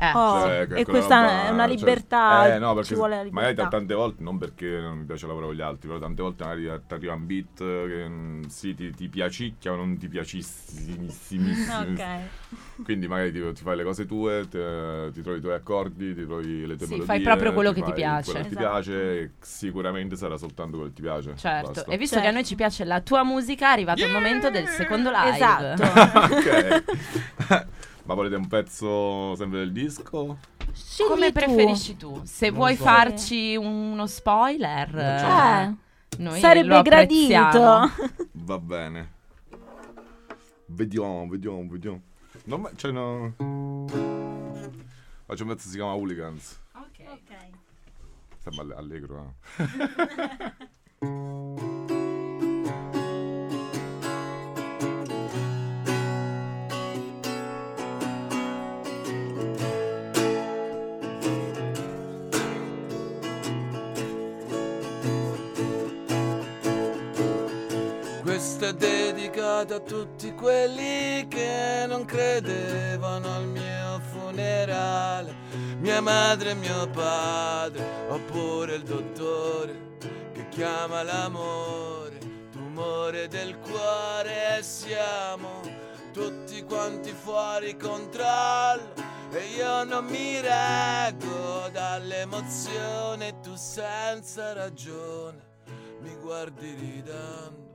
Eh, 0.02 0.12
Oh, 0.14 0.40
Cioè, 0.40 0.60
e 0.62 0.66
quella 0.66 0.84
questa 0.84 1.20
roba- 1.20 1.44
è 1.44 1.50
una 1.50 1.66
cioè- 1.66 1.76
libertà, 1.76 2.54
eh, 2.54 2.58
no, 2.58 2.72
perché 2.72 2.88
ci 2.88 2.94
vuole 2.94 3.16
la 3.16 3.22
magari 3.30 3.48
libertà. 3.50 3.66
t- 3.66 3.70
tante 3.70 3.94
volte 3.94 4.22
non 4.22 4.38
perché 4.38 4.66
non 4.80 4.98
mi 4.98 5.04
piace 5.04 5.26
lavorare 5.26 5.52
con 5.52 5.60
gli 5.60 5.66
altri 5.66 5.88
però 5.88 6.00
tante 6.00 6.22
volte 6.22 6.44
magari 6.44 6.80
ti 6.86 6.94
arriva 6.94 7.12
un 7.12 7.26
beat 7.26 7.56
che 7.58 8.08
mm, 8.08 8.42
sì 8.44 8.74
ti, 8.74 8.90
ti 8.94 9.08
piacicchia 9.10 9.72
ma 9.72 9.76
non 9.76 9.98
ti 9.98 10.08
piacissimissimo 10.08 11.78
Ok. 11.80 12.04
quindi 12.82 13.08
magari 13.08 13.30
ti, 13.32 13.52
ti 13.52 13.62
fai 13.62 13.76
le 13.76 13.84
cose 13.84 14.06
tue 14.06 14.48
te- 14.48 15.10
ti 15.12 15.20
trovi 15.20 15.38
i 15.38 15.42
tuoi 15.42 15.54
accordi 15.54 16.14
ti 16.14 16.24
trovi 16.24 16.66
le 16.66 16.76
tue 16.76 16.86
Sì, 16.86 16.92
melodie 16.92 17.04
fai 17.14 17.20
proprio 17.20 17.52
quello 17.52 17.72
che 17.72 17.82
ti 17.82 17.92
piace. 17.92 18.30
quello 18.30 18.46
che 18.48 18.54
ti 18.54 18.58
Esatto. 18.58 18.72
piace 18.80 19.32
sicuramente 19.40 20.16
sarà 20.16 20.38
soltanto 20.38 20.76
quello 20.76 20.88
che 20.88 20.94
ti 20.96 21.02
piace 21.02 21.34
Certo, 21.36 21.72
basta. 21.72 21.90
e 21.90 21.96
visto 21.98 22.14
Certo. 22.14 22.22
che 22.22 22.28
a 22.28 22.32
noi 22.32 22.44
ci 22.46 22.54
piace 22.54 22.84
la 22.84 23.00
tua 23.02 23.22
musica, 23.22 23.68
è 23.68 23.72
arrivato 23.72 24.02
il 24.02 24.12
momento 24.12 24.48
del 24.48 24.66
secondo 24.66 25.10
live. 25.10 25.34
Esatto. 25.36 25.82
ok 26.34 27.68
ma 28.10 28.16
volete 28.16 28.34
un 28.34 28.48
pezzo 28.48 29.36
sempre 29.36 29.60
del 29.60 29.70
disco? 29.70 30.38
Scegli 30.72 31.06
Come 31.06 31.26
tu. 31.26 31.32
preferisci 31.32 31.96
tu? 31.96 32.20
Se 32.24 32.48
Non 32.48 32.56
vuoi 32.56 32.74
so. 32.74 32.82
farci 32.82 33.54
uno 33.54 34.04
spoiler, 34.08 34.96
Eh, 34.96 35.74
noi 36.18 36.40
sarebbe 36.40 36.82
gradito. 36.82 37.88
Va 38.32 38.58
bene. 38.58 39.12
Vediamo, 40.66 41.28
vediamo, 41.28 41.64
vediamo. 41.68 42.00
Non 42.46 42.62
me- 42.62 42.70
cioè 42.74 42.90
no. 42.90 43.32
Faccio 45.24 45.42
un 45.44 45.48
pezzo 45.50 45.62
che 45.64 45.68
si 45.70 45.76
chiama 45.76 45.92
Hooligans. 45.94 46.58
Sembra 48.38 48.62
alle- 48.62 48.74
allegro, 48.74 49.34
eh. 50.98 50.98
Questa 68.60 68.76
è 68.76 68.90
dedicata 68.90 69.76
a 69.76 69.80
tutti 69.80 70.34
quelli 70.34 71.26
che 71.28 71.86
non 71.88 72.04
credevano 72.04 73.34
al 73.34 73.46
mio 73.46 74.00
funerale. 74.12 75.34
Mia 75.78 76.02
madre 76.02 76.50
e 76.50 76.54
mio 76.56 76.86
padre, 76.90 77.82
oppure 78.10 78.74
il 78.74 78.82
dottore 78.82 79.96
che 80.34 80.46
chiama 80.50 81.02
l'amore, 81.02 82.18
tumore 82.52 83.28
del 83.28 83.56
cuore 83.60 84.58
siamo 84.60 85.62
tutti 86.12 86.62
quanti 86.64 87.12
fuori 87.12 87.78
controllo. 87.78 88.92
E 89.32 89.54
io 89.56 89.84
non 89.84 90.04
mi 90.04 90.38
reggo 90.38 91.66
dall'emozione, 91.72 93.40
tu 93.40 93.56
senza 93.56 94.52
ragione 94.52 95.48
mi 96.02 96.14
guardi 96.20 96.74
ridendo. 96.78 97.69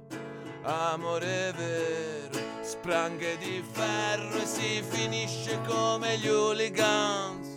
Amore 0.67 1.53
vero, 1.55 2.39
spranghe 2.63 3.38
di 3.38 3.63
ferro 3.72 4.36
e 4.41 4.45
si 4.48 4.81
finisce 4.81 5.62
come 5.67 6.17
gli 6.17 6.27
hooligans. 6.27 7.48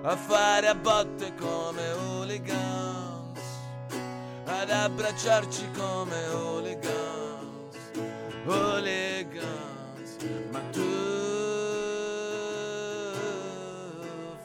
A 0.00 0.16
fare 0.16 0.68
a 0.68 0.74
botte 0.74 1.34
come 1.34 1.90
hooligans. 1.90 3.40
Ad 4.46 4.70
abbracciarci 4.70 5.70
come 5.72 6.28
hooligans. 6.28 7.76
Hooligans. 8.46 10.16
Ma 10.50 10.60
tu 10.70 10.80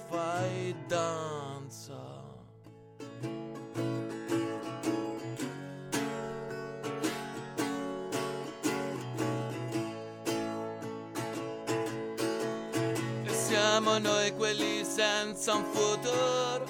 fai 0.09 0.75
danza. 0.85 1.26
Siamo 13.97 13.99
noi 13.99 14.31
quelli 14.35 14.83
senza 14.83 15.55
un 15.55 15.65
futuro. 15.71 16.65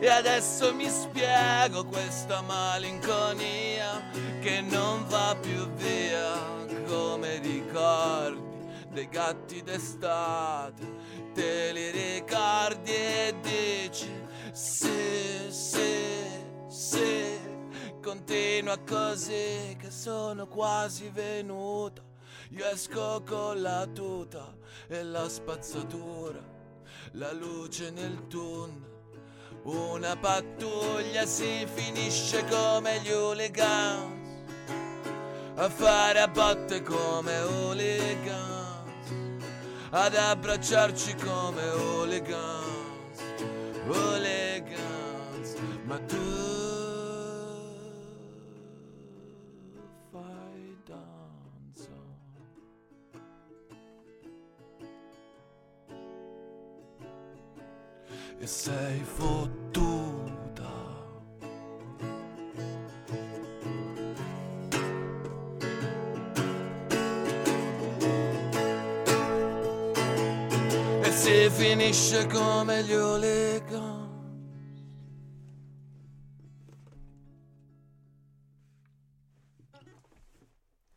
E 0.00 0.08
adesso 0.08 0.74
mi 0.74 0.88
spiego 0.88 1.84
questa 1.84 2.40
malinconia 2.42 4.10
che 4.40 4.60
non 4.60 5.06
va 5.06 5.36
più 5.40 5.70
via 5.74 6.34
come 6.86 7.38
ricordi 7.38 8.50
dei 8.88 9.08
gatti 9.08 9.62
d'estate. 9.62 11.00
Te 11.32 11.72
li 11.72 11.90
ricordi 11.90 12.92
e 12.92 13.34
dici 13.40 14.10
sì, 14.52 15.46
sì, 15.48 16.26
sì. 16.68 17.40
Continua 18.02 18.76
così 18.78 19.76
che 19.78 19.90
sono 19.90 20.48
quasi 20.48 21.08
venuta. 21.10 22.02
Io 22.50 22.66
esco 22.66 23.22
con 23.26 23.62
la 23.62 23.86
tuta 23.86 24.54
e 24.88 25.02
la 25.02 25.26
spazzatura, 25.26 26.38
la 27.12 27.32
luce 27.32 27.90
nel 27.90 28.26
tunnel. 28.28 28.90
Una 29.64 30.16
pattuglia 30.16 31.24
si 31.24 31.66
finisce 31.72 32.44
come 32.46 33.00
gli 33.00 33.10
hooligans 33.10 34.20
a 35.54 35.68
fare 35.68 36.20
a 36.20 36.28
botte 36.28 36.82
come 36.82 37.38
hooligans, 37.40 39.12
ad 39.90 40.14
abbracciarci 40.14 41.14
come 41.16 41.62
hooligans, 41.68 43.20
hooligans, 43.86 45.54
ma 45.84 45.98
tu 45.98 46.31
E 58.42 58.46
sei 58.48 59.04
fottuta. 59.04 60.68
E 71.04 71.12
si 71.12 71.48
finisce 71.50 72.26
come 72.26 72.82
gli 72.82 72.94
hooligans. 72.94 74.01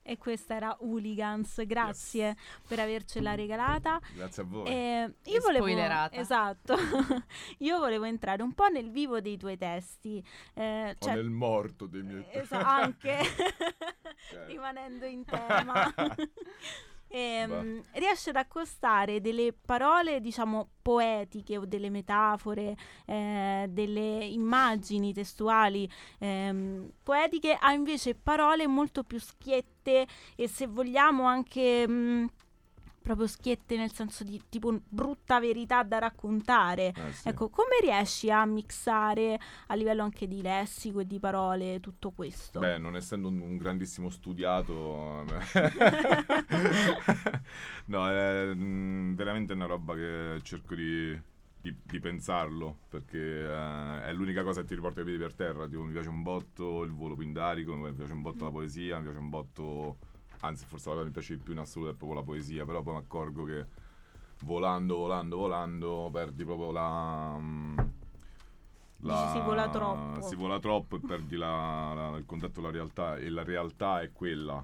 E 0.07 0.19
questa 0.19 0.53
era 0.53 0.77
Hooligans, 0.81 1.65
grazie 1.65 2.35
per 2.67 2.79
avercela 2.79 3.33
regalata. 3.33 3.99
Grazie 4.13 4.43
a 4.43 4.45
voi. 4.45 4.67
Eh, 4.67 5.13
E 5.23 5.31
io 5.31 5.41
volevo, 5.41 5.65
spoilerata. 5.65 6.15
esatto, 6.15 6.75
io 7.57 7.79
volevo 7.79 8.03
entrare 8.05 8.43
un 8.43 8.53
po' 8.53 8.67
nel 8.67 8.91
vivo 8.91 9.19
dei 9.19 9.35
tuoi 9.35 9.57
testi. 9.57 10.23
eh, 10.53 10.91
o 10.99 11.03
cioè- 11.03 11.15
nel 11.15 11.31
morto 11.31 11.87
dei 11.87 12.03
miei 12.03 12.23
Esa- 12.29 12.67
anche 12.67 13.17
Certo. 14.29 14.45
rimanendo 14.45 15.05
in 15.05 15.25
tema. 15.25 15.91
Ehm, 17.17 17.81
riesce 17.93 18.31
ad 18.31 18.35
accostare 18.35 19.21
delle 19.21 19.53
parole, 19.53 20.19
diciamo, 20.19 20.67
poetiche 20.81 21.57
o 21.57 21.65
delle 21.65 21.89
metafore, 21.89 22.75
eh, 23.05 23.67
delle 23.69 24.25
immagini 24.25 25.13
testuali 25.13 25.89
ehm, 26.19 26.91
poetiche 27.01 27.57
a 27.57 27.71
invece 27.71 28.15
parole 28.15 28.67
molto 28.67 29.03
più 29.03 29.17
schiette 29.17 30.05
e 30.35 30.47
se 30.49 30.67
vogliamo 30.67 31.23
anche 31.23 31.87
mh, 31.87 32.27
proprio 33.05 33.27
schiette 33.27 33.77
nel 33.77 33.93
senso 33.93 34.23
di 34.23 34.41
tipo 34.49 34.81
brutta 34.89 35.39
verità 35.39 35.83
da 35.83 35.99
raccontare. 35.99 36.87
Eh, 36.87 37.11
sì. 37.13 37.29
Ecco, 37.29 37.49
come 37.49 37.77
riesci 37.79 38.31
a 38.31 38.43
mixare 38.45 39.39
a 39.67 39.75
livello 39.75 40.01
anche 40.01 40.27
di 40.27 40.41
lessico 40.41 41.01
e 41.01 41.05
di 41.05 41.19
parole 41.19 41.79
tutto 41.79 42.09
questo? 42.09 42.59
Beh, 42.59 42.79
non 42.79 42.95
essendo 42.95 43.27
un, 43.27 43.39
un 43.41 43.57
grandissimo 43.57 44.09
studiato, 44.09 45.23
no, 47.85 48.09
è 48.09 48.51
mm, 48.55 49.13
veramente 49.13 49.53
una 49.53 49.67
roba 49.67 49.93
che 49.93 50.39
cerco 50.41 50.73
di, 50.73 51.15
di- 51.61 51.75
di 51.83 51.99
pensarlo, 51.99 52.79
perché 52.89 53.19
eh, 53.19 54.03
è 54.05 54.13
l'unica 54.13 54.41
cosa 54.41 54.61
che 54.61 54.67
ti 54.67 54.73
riporta 54.73 55.01
i 55.01 55.03
piedi 55.03 55.19
per 55.19 55.35
terra. 55.35 55.67
Tipo, 55.67 55.83
mi 55.83 55.91
piace 55.91 56.09
un 56.09 56.23
botto 56.23 56.81
il 56.83 56.91
volo 56.91 57.15
pindarico, 57.15 57.75
mi 57.75 57.93
piace 57.93 58.13
un 58.13 58.23
botto 58.23 58.45
la 58.45 58.51
poesia, 58.51 58.97
mi 58.97 59.03
piace 59.03 59.19
un 59.19 59.29
botto, 59.29 59.97
anzi 60.45 60.65
forse 60.65 60.89
la 60.89 60.95
cosa 60.95 61.01
che 61.01 61.05
mi 61.07 61.13
piace 61.13 61.35
di 61.35 61.41
più 61.43 61.53
in 61.53 61.59
assoluto 61.59 61.91
è 61.91 61.95
proprio 61.95 62.19
la 62.19 62.25
poesia, 62.25 62.65
però 62.65 62.81
poi 62.81 62.93
mi 62.93 62.99
accorgo 62.99 63.43
che 63.45 63.65
volando, 64.41 64.95
volando, 64.97 65.37
volando, 65.37 66.09
perdi 66.11 66.43
proprio 66.45 66.71
la... 66.71 67.37
mm, 67.39 67.77
Dici 68.97 69.27
si 69.33 69.39
vola 69.41 69.69
troppo. 69.69 70.21
Si 70.21 70.35
vola 70.35 70.59
troppo 70.59 70.95
e 70.95 70.99
perdi 70.99 71.35
la- 71.35 71.93
la- 71.93 72.17
il 72.17 72.25
contatto 72.25 72.53
con 72.61 72.63
la 72.63 72.71
realtà 72.71 73.17
e 73.17 73.29
la 73.29 73.43
realtà 73.43 74.01
è 74.01 74.11
quella. 74.11 74.63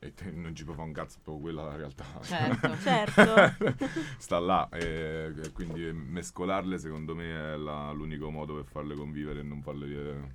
E 0.00 0.14
te 0.14 0.32
non 0.32 0.52
ci 0.56 0.64
può 0.64 0.74
fare 0.74 0.88
un 0.88 0.92
cazzo, 0.92 1.18
proprio 1.22 1.44
quella 1.44 1.62
la 1.64 1.76
realtà. 1.76 2.04
Certo. 2.22 2.74
Certo. 2.82 3.88
Sta 4.18 4.40
là 4.40 4.68
e, 4.72 5.32
e 5.36 5.52
quindi 5.52 5.92
mescolarle 5.92 6.76
secondo 6.78 7.14
me 7.14 7.52
è 7.52 7.56
la- 7.56 7.92
l'unico 7.92 8.30
modo 8.30 8.54
per 8.54 8.64
farle 8.64 8.96
convivere 8.96 9.40
e 9.40 9.42
non 9.44 9.62
farle, 9.62 10.34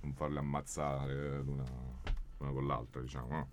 non 0.00 0.12
farle 0.14 0.38
ammazzare 0.38 1.42
l'una, 1.42 1.64
l'una 2.38 2.52
con 2.52 2.66
l'altra, 2.66 3.02
diciamo. 3.02 3.28
no? 3.28 3.48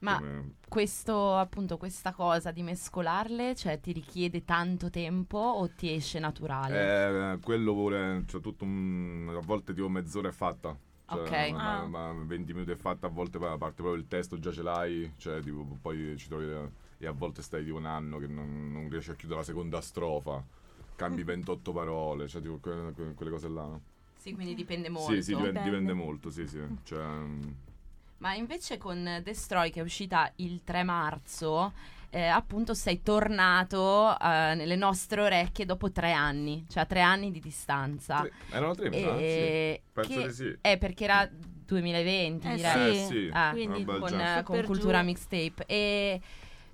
Ma 0.00 0.18
Come- 0.18 0.54
questo, 0.68 1.34
appunto, 1.36 1.76
questa 1.76 2.12
cosa 2.12 2.52
di 2.52 2.62
mescolarle, 2.62 3.54
cioè 3.56 3.80
ti 3.80 3.92
richiede 3.92 4.44
tanto 4.44 4.90
tempo 4.90 5.38
o 5.38 5.68
ti 5.70 5.92
esce 5.92 6.18
naturale? 6.20 7.34
Eh, 7.34 7.38
quello 7.40 7.72
vuole, 7.72 8.22
cioè 8.26 8.40
tutto 8.40 8.64
un, 8.64 9.34
a 9.36 9.40
volte 9.44 9.74
tipo 9.74 9.88
mezz'ora 9.88 10.28
è 10.28 10.32
fatta. 10.32 10.76
Cioè, 11.10 11.20
Ok. 11.20 11.50
Ma, 11.52 11.80
Ah. 11.80 11.86
ma 11.86 12.12
20 12.12 12.52
minuti 12.52 12.70
è 12.70 12.76
fatta, 12.76 13.06
a 13.06 13.10
volte 13.10 13.38
pa- 13.38 13.56
parte 13.56 13.82
proprio 13.82 13.94
il 13.94 14.06
testo, 14.06 14.38
già 14.38 14.52
ce 14.52 14.62
l'hai, 14.62 15.12
cioè 15.16 15.40
tipo, 15.40 15.66
poi 15.80 16.16
ci 16.18 16.28
trovi 16.28 16.46
e 16.98 17.06
a 17.06 17.12
volte 17.12 17.42
stai 17.42 17.64
tipo 17.64 17.76
un 17.76 17.86
anno 17.86 18.18
che 18.18 18.26
non, 18.26 18.70
non 18.70 18.88
riesci 18.90 19.10
a 19.10 19.14
chiudere 19.14 19.40
la 19.40 19.46
seconda 19.46 19.80
strofa, 19.80 20.44
cambi 20.96 21.22
28 21.24 21.72
parole, 21.72 22.28
cioè 22.28 22.42
tipo 22.42 22.58
que- 22.60 22.92
que- 22.94 23.14
quelle 23.14 23.30
cose 23.30 23.48
là. 23.48 23.78
Sì, 24.16 24.34
quindi 24.34 24.54
dipende 24.54 24.88
molto. 24.90 25.12
Sì, 25.12 25.22
sì, 25.22 25.30
dipen- 25.34 25.46
Dipende. 25.52 25.70
dipende 25.70 25.92
molto, 25.94 26.30
sì, 26.30 26.46
sì. 26.46 26.60
Cioè, 26.82 27.02
mm, 27.04 27.48
Ma 28.18 28.34
invece 28.34 28.78
con 28.78 29.20
Destroy 29.22 29.70
che 29.70 29.80
è 29.80 29.82
uscita 29.82 30.30
il 30.36 30.62
3 30.64 30.82
marzo, 30.82 31.72
eh, 32.10 32.26
appunto 32.26 32.74
sei 32.74 33.02
tornato 33.02 34.18
eh, 34.18 34.54
nelle 34.54 34.76
nostre 34.76 35.20
orecchie 35.20 35.64
dopo 35.66 35.92
tre 35.92 36.12
anni, 36.12 36.64
cioè 36.68 36.82
a 36.82 36.86
tre 36.86 37.00
anni 37.00 37.30
di 37.30 37.38
distanza. 37.38 38.20
tre- 38.20 38.32
erano 38.50 38.74
tre, 38.74 38.88
mi 38.88 39.00
sa, 39.00 39.16
sì. 39.16 39.22
E 39.22 39.82
Penso 39.92 40.10
che- 40.20 40.26
di 40.26 40.32
sì. 40.32 40.58
Eh, 40.62 40.78
perché 40.78 41.04
era 41.04 41.28
2020, 41.30 42.48
Eh, 42.48 42.54
direi. 42.54 42.94
sì. 42.94 43.00
Eh, 43.02 43.06
sì. 43.06 43.30
Ah, 43.32 43.50
Quindi 43.52 43.84
con, 43.84 44.42
con 44.44 44.64
cultura 44.64 45.02
mixtape 45.02 45.64
e 45.66 46.20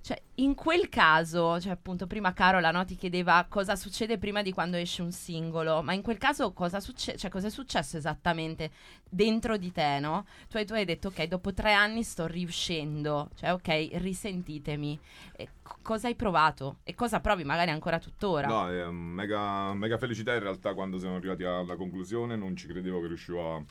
cioè 0.04 0.20
in 0.36 0.54
quel 0.54 0.90
caso 0.90 1.58
cioè 1.58 1.72
appunto 1.72 2.06
prima 2.06 2.34
Carola 2.34 2.70
no, 2.70 2.84
ti 2.84 2.94
chiedeva 2.94 3.46
cosa 3.48 3.74
succede 3.74 4.18
prima 4.18 4.42
di 4.42 4.52
quando 4.52 4.76
esce 4.76 5.00
un 5.00 5.12
singolo 5.12 5.82
ma 5.82 5.94
in 5.94 6.02
quel 6.02 6.18
caso 6.18 6.52
cosa 6.52 6.78
succede 6.78 7.16
cioè 7.16 7.30
cosa 7.30 7.46
è 7.46 7.50
successo 7.50 7.96
esattamente 7.96 8.70
dentro 9.08 9.56
di 9.56 9.72
te 9.72 9.98
no? 10.00 10.26
Tu 10.48 10.58
hai, 10.58 10.66
tu 10.66 10.74
hai 10.74 10.84
detto 10.84 11.08
ok 11.08 11.24
dopo 11.24 11.52
tre 11.52 11.72
anni 11.72 12.02
sto 12.02 12.26
riuscendo. 12.26 13.30
Cioè 13.34 13.52
ok 13.52 13.90
risentitemi. 13.94 14.98
E 15.36 15.48
co- 15.62 15.78
cosa 15.82 16.08
hai 16.08 16.14
provato? 16.14 16.78
E 16.84 16.94
cosa 16.94 17.20
provi 17.20 17.44
magari 17.44 17.70
ancora 17.70 17.98
tuttora? 17.98 18.46
No, 18.46 18.68
è 18.68 18.84
un 18.84 18.96
mega, 18.96 19.72
mega 19.74 19.98
felicità 19.98 20.34
in 20.34 20.40
realtà 20.40 20.74
quando 20.74 20.98
siamo 20.98 21.16
arrivati 21.16 21.44
alla 21.44 21.76
conclusione, 21.76 22.36
non 22.36 22.56
ci 22.56 22.66
credevo 22.66 23.00
che 23.00 23.06
riuscivo 23.06 23.56
a, 23.56 23.64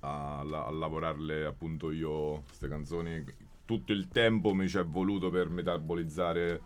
a, 0.00 0.38
a 0.40 0.70
lavorarle 0.70 1.44
appunto 1.46 1.90
io 1.90 2.42
queste 2.42 2.68
canzoni. 2.68 3.43
Tutto 3.66 3.92
il 3.92 4.08
tempo 4.08 4.52
mi 4.52 4.68
ci 4.68 4.76
è 4.78 4.84
voluto 4.84 5.30
per 5.30 5.48
metabolizzare 5.48 6.60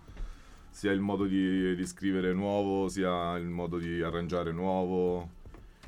sia 0.70 0.90
il 0.92 1.00
modo 1.00 1.26
di, 1.26 1.74
di 1.76 1.86
scrivere 1.86 2.32
nuovo, 2.32 2.88
sia 2.88 3.36
il 3.36 3.46
modo 3.46 3.78
di 3.78 4.02
arrangiare 4.02 4.50
nuovo 4.52 5.36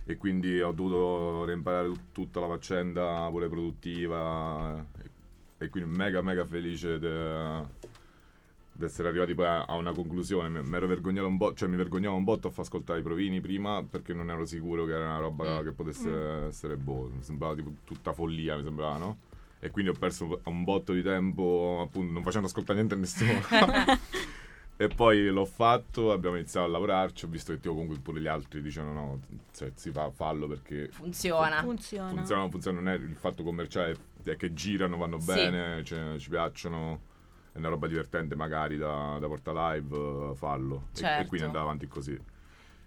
e 0.04 0.16
quindi 0.16 0.60
ho 0.60 0.72
dovuto 0.72 1.44
reimparare 1.44 1.88
tut- 1.88 2.12
tutta 2.12 2.40
la 2.40 2.46
faccenda 2.48 3.26
pure 3.30 3.48
produttiva 3.48 4.84
e, 5.58 5.68
quindi 5.68 5.96
mega 5.96 6.22
mega 6.22 6.44
felice 6.46 6.98
di 8.72 8.84
essere 8.84 9.08
arrivati 9.08 9.34
poi 9.34 9.46
a, 9.46 9.74
una 9.74 9.92
conclusione. 9.92 10.62
Mi 10.62 10.76
ero 10.76 10.86
vergognato 10.86 11.26
un 11.26 11.36
po', 11.36 11.52
cioè 11.54 11.68
mi 11.68 11.76
vergognavo 11.76 12.16
un 12.16 12.24
botto 12.24 12.48
a 12.48 12.50
far 12.50 12.64
ascoltare 12.64 13.00
i 13.00 13.02
provini 13.02 13.40
prima 13.40 13.82
perché 13.82 14.14
non 14.14 14.30
ero 14.30 14.46
sicuro 14.46 14.84
che 14.86 14.92
era 14.92 15.04
una 15.06 15.18
roba 15.18 15.60
Mm. 15.60 15.64
che 15.64 15.72
potesse 15.72 16.08
Mm. 16.08 16.46
essere 16.48 16.76
boh, 16.76 17.10
mi 17.14 17.22
sembrava 17.22 17.54
tipo 17.56 17.72
tutta 17.84 18.12
follia, 18.12 18.56
mi 18.56 18.62
sembrava, 18.62 18.96
no? 18.96 19.16
E 19.60 19.70
quindi 19.70 19.90
ho 19.90 19.94
perso 19.94 20.40
un 20.44 20.64
botto 20.64 20.92
di 20.92 21.02
tempo 21.02 21.80
appunto 21.86 22.12
non 22.12 22.22
facendo 22.22 22.46
ascoltare 22.46 22.78
niente 22.82 22.94
a 22.94 22.98
nessuno. 22.98 23.40
e 24.76 24.88
poi 24.88 25.26
l'ho 25.28 25.44
fatto, 25.44 26.12
abbiamo 26.12 26.36
iniziato 26.36 26.66
a 26.66 26.70
lavorarci, 26.70 27.26
ho 27.26 27.28
visto 27.28 27.52
che 27.52 27.60
tipo 27.60 27.74
comunque 27.74 27.98
pure 27.98 28.20
gli 28.20 28.26
altri 28.26 28.62
dicevano 28.62 28.92
no, 28.94 29.20
cioè, 29.54 29.70
si 29.74 29.90
fa, 29.90 30.10
fallo 30.10 30.46
perché 30.48 30.88
funziona 30.90 31.60
Funziona. 31.60 32.08
funziona 32.08 32.48
funziona, 32.48 32.80
non 32.80 32.88
è 32.88 32.94
il 32.96 33.14
fatto 33.16 33.42
commerciale, 33.42 33.94
è 34.24 34.36
che 34.36 34.54
girano, 34.54 34.96
vanno 34.96 35.18
Sì. 35.20 35.26
bene, 35.26 35.84
cioè, 35.84 36.16
ci 36.18 36.30
piacciono. 36.30 37.08
è 37.52 37.58
una 37.58 37.68
roba 37.68 37.86
divertente 37.88 38.34
magari 38.36 38.78
da, 38.78 39.18
da 39.20 39.26
portare 39.26 39.80
live, 39.80 40.34
fallo. 40.36 40.86
E- 40.94 40.98
E, 40.98 41.00
Certo. 41.00 41.26
quindi 41.28 41.46
andava 41.46 41.64
avanti 41.66 41.86
così. 41.86 42.18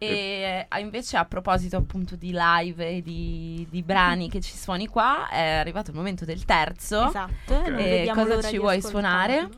E 0.04 0.68
eh, 0.70 0.80
invece 0.80 1.18
a 1.18 1.26
proposito 1.26 1.78
appunto 1.78 2.16
di 2.16 2.34
live 2.34 2.98
e 2.98 3.02
di, 3.02 3.66
di 3.70 3.84
brani 3.84 4.30
che 4.30 4.42
ci 4.42 4.56
suoni 4.56 4.88
qua, 4.88 5.30
è 5.30 5.56
arrivato 5.56 5.92
il 5.92 5.98
momento 5.98 6.26
del 6.26 6.46
terzo. 6.46 7.08
Esatto. 7.08 7.54
Ok. 7.54 7.68
non 7.68 7.80
E 7.80 7.84
vediamo 7.84 8.26
cosa 8.26 8.50
ci 8.50 8.58
vuoi 8.58 8.82
suonare? 8.82 9.50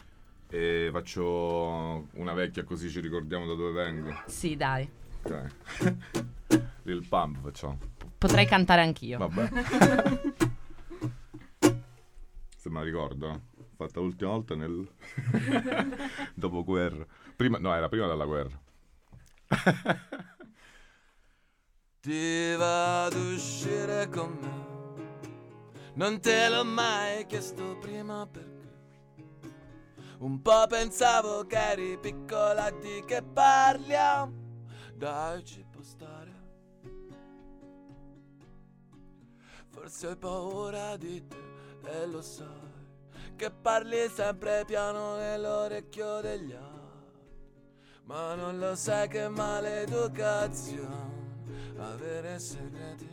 E 0.49 0.89
faccio 0.91 2.07
una 2.13 2.33
vecchia 2.33 2.63
così 2.63 2.89
ci 2.89 2.99
ricordiamo 2.99 3.45
da 3.45 3.55
dove 3.55 3.71
vengo. 3.71 4.21
Sì, 4.27 4.55
dai. 4.55 4.89
Ok. 5.23 5.45
Lil 6.83 7.05
Pump 7.07 7.41
facciamo. 7.41 7.77
Potrei 8.17 8.45
cantare 8.45 8.81
anch'io. 8.81 9.17
Vabbè. 9.17 9.49
Se 12.55 12.69
me 12.69 12.79
la 12.79 12.83
ricordo. 12.83 13.41
Fatta 13.75 13.99
l'ultima 13.99 14.31
volta 14.31 14.55
nel... 14.55 14.87
Dopo 16.33 16.63
guerra. 16.63 17.05
Prima... 17.35 17.57
No, 17.57 17.73
era 17.73 17.89
prima 17.89 18.07
della 18.07 18.25
guerra. 18.25 18.57
Ti 22.05 22.53
va 22.53 23.05
ad 23.05 23.15
uscire 23.15 24.07
con 24.09 24.37
me. 24.39 24.53
Non 25.95 26.19
te 26.19 26.49
l'ho 26.49 26.63
mai 26.63 27.25
chiesto 27.25 27.79
prima 27.79 28.27
perché. 28.27 29.49
Un 30.19 30.39
po' 30.39 30.67
pensavo 30.67 31.47
che 31.47 31.57
eri 31.57 31.97
piccola 31.97 32.69
di 32.69 33.03
che 33.07 33.23
parliamo. 33.23 34.33
Dai, 34.93 35.43
ci 35.43 35.65
può 35.67 35.81
stare. 35.81 36.33
Forse 39.69 40.07
hai 40.09 40.15
paura 40.15 40.97
di 40.97 41.27
te 41.27 41.89
e 41.89 42.05
lo 42.05 42.21
sai. 42.21 42.45
Che 43.35 43.49
parli 43.49 44.07
sempre 44.09 44.63
piano 44.63 45.15
nell'orecchio 45.15 46.21
degli 46.21 46.53
altri. 46.53 47.23
Ma 48.03 48.35
non 48.35 48.59
lo 48.59 48.75
sai 48.75 49.07
che 49.07 49.27
maleducazione 49.27 51.04
avere 51.77 52.39
segreti. 52.39 53.09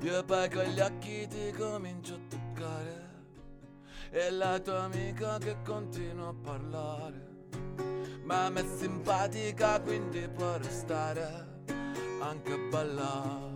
Io 0.00 0.24
poi 0.24 0.50
con 0.50 0.64
gli 0.64 0.80
occhi 0.80 1.26
ti 1.26 1.50
comincio 1.52 2.14
a 2.14 2.20
toccare 2.28 3.12
e 4.10 4.30
la 4.30 4.58
tua 4.60 4.82
amica 4.82 5.38
che 5.38 5.56
continua 5.64 6.28
a 6.28 6.34
parlare. 6.34 7.32
Ma 8.22 8.46
a 8.46 8.52
è 8.52 8.64
simpatica 8.76 9.80
quindi 9.80 10.28
può 10.28 10.56
restare 10.58 11.62
anche 12.20 12.52
a 12.52 12.58
ballare. 12.70 13.52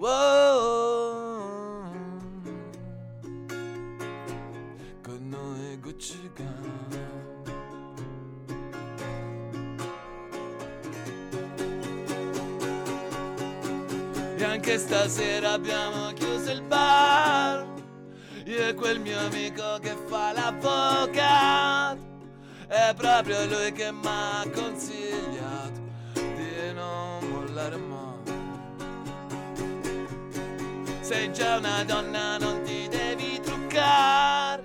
Wow. 0.00 0.80
Con 5.02 5.28
noi 5.28 5.78
Gucci 5.78 6.30
Gang. 6.34 7.19
E 14.40 14.44
anche 14.44 14.78
stasera 14.78 15.52
abbiamo 15.52 16.12
chiuso 16.14 16.50
il 16.50 16.62
bar. 16.62 17.66
Io 18.46 18.68
e 18.68 18.72
quel 18.72 18.98
mio 18.98 19.18
amico 19.18 19.78
che 19.82 19.94
fa 20.06 20.32
l'avvocato 20.32 22.00
È 22.66 22.94
proprio 22.96 23.44
lui 23.44 23.70
che 23.72 23.92
mi 23.92 24.06
ha 24.06 24.42
consigliato 24.50 25.80
Di 26.14 26.72
non 26.72 27.28
mollare 27.28 27.76
mai 27.76 27.98
Sei 31.00 31.30
già 31.32 31.58
una 31.58 31.84
donna 31.84 32.38
non 32.38 32.62
ti 32.62 32.88
devi 32.88 33.38
truccare 33.40 34.64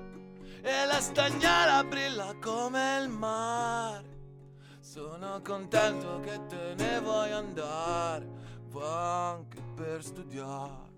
E 0.62 0.86
la 0.86 1.02
stagnola 1.02 1.84
brilla 1.84 2.34
come 2.42 3.02
il 3.04 3.10
mare. 3.10 4.06
Sono 4.80 5.42
contento 5.44 6.22
che 6.22 6.40
te 6.48 6.74
ne 6.78 7.00
vuoi 7.02 7.32
andare, 7.32 8.26
anche 8.82 9.55
per 9.76 10.04
studiare. 10.04 10.94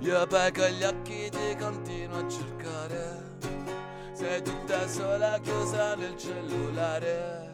Io 0.00 0.26
con 0.26 0.68
gli 0.78 0.82
occhi 0.82 1.30
ti 1.30 1.56
continuo 1.58 2.18
a 2.18 2.28
cercare, 2.28 3.36
sei 4.12 4.42
tutta 4.42 4.86
sola 4.88 5.38
chiusa 5.40 5.94
nel 5.94 6.16
cellulare. 6.16 7.52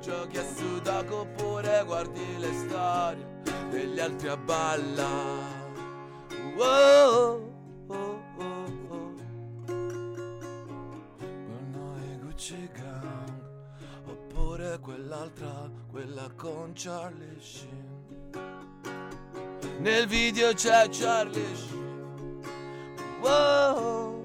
Giochi 0.00 0.38
a 0.38 0.44
sudoku 0.44 1.14
oppure 1.14 1.82
guardi 1.84 2.38
le 2.38 2.52
storie 2.52 3.26
degli 3.70 3.98
altri 3.98 4.28
a 4.28 4.36
balla. 4.36 5.08
Wow, 6.56 7.52
oh, 7.88 8.22
oh, 8.38 8.64
oh. 8.88 9.14
Con 9.66 11.70
noi 11.72 12.18
Gucci 12.20 12.70
Gang 12.72 13.46
Oppure 14.06 14.78
quell'altra, 14.78 15.68
quella 15.90 16.30
con 16.36 16.72
Charlie 16.74 17.40
Sheen 17.40 17.95
Nel 19.86 20.08
video 20.08 20.52
c'è 20.52 20.88
Charlie 20.90 21.54
Wow. 23.20 24.20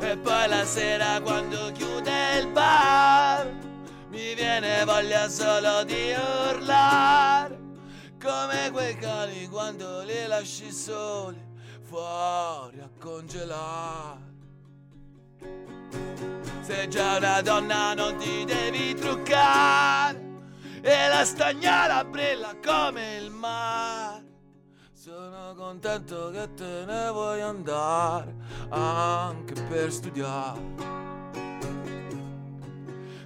E 0.00 0.16
poi 0.16 0.48
la 0.48 0.64
sera 0.64 1.20
quando 1.20 1.70
chiude 1.72 2.38
il 2.38 2.48
bar 2.52 3.52
Mi 4.08 4.34
viene 4.34 4.82
voglia 4.86 5.28
solo 5.28 5.84
di 5.84 6.14
urlare 6.48 7.58
Come 8.18 8.70
quei 8.72 8.96
cani 8.96 9.46
quando 9.46 10.02
li 10.04 10.26
lasci 10.26 10.72
soli 10.72 11.45
Fuori 11.86 12.80
a 12.80 12.90
congelare 12.98 14.34
Sei 16.62 16.88
già 16.88 17.16
una 17.16 17.40
donna 17.42 17.94
non 17.94 18.16
ti 18.16 18.44
devi 18.44 18.94
truccare 18.94 20.20
E 20.82 21.08
la 21.08 21.24
stagnola 21.24 22.04
brilla 22.04 22.56
come 22.64 23.16
il 23.18 23.30
mare 23.30 24.26
sono 25.06 25.54
contento 25.54 26.30
che 26.30 26.52
te 26.54 26.84
ne 26.84 27.10
vuoi 27.12 27.40
andare 27.40 28.34
anche 28.70 29.54
per 29.68 29.92
studiare. 29.92 30.60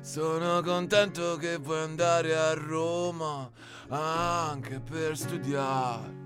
Sono 0.02 0.60
contento 0.60 1.36
che 1.36 1.56
vuoi 1.56 1.80
andare 1.80 2.36
a 2.36 2.52
Roma 2.52 3.50
anche 3.88 4.78
per 4.80 5.16
studiare. 5.16 6.19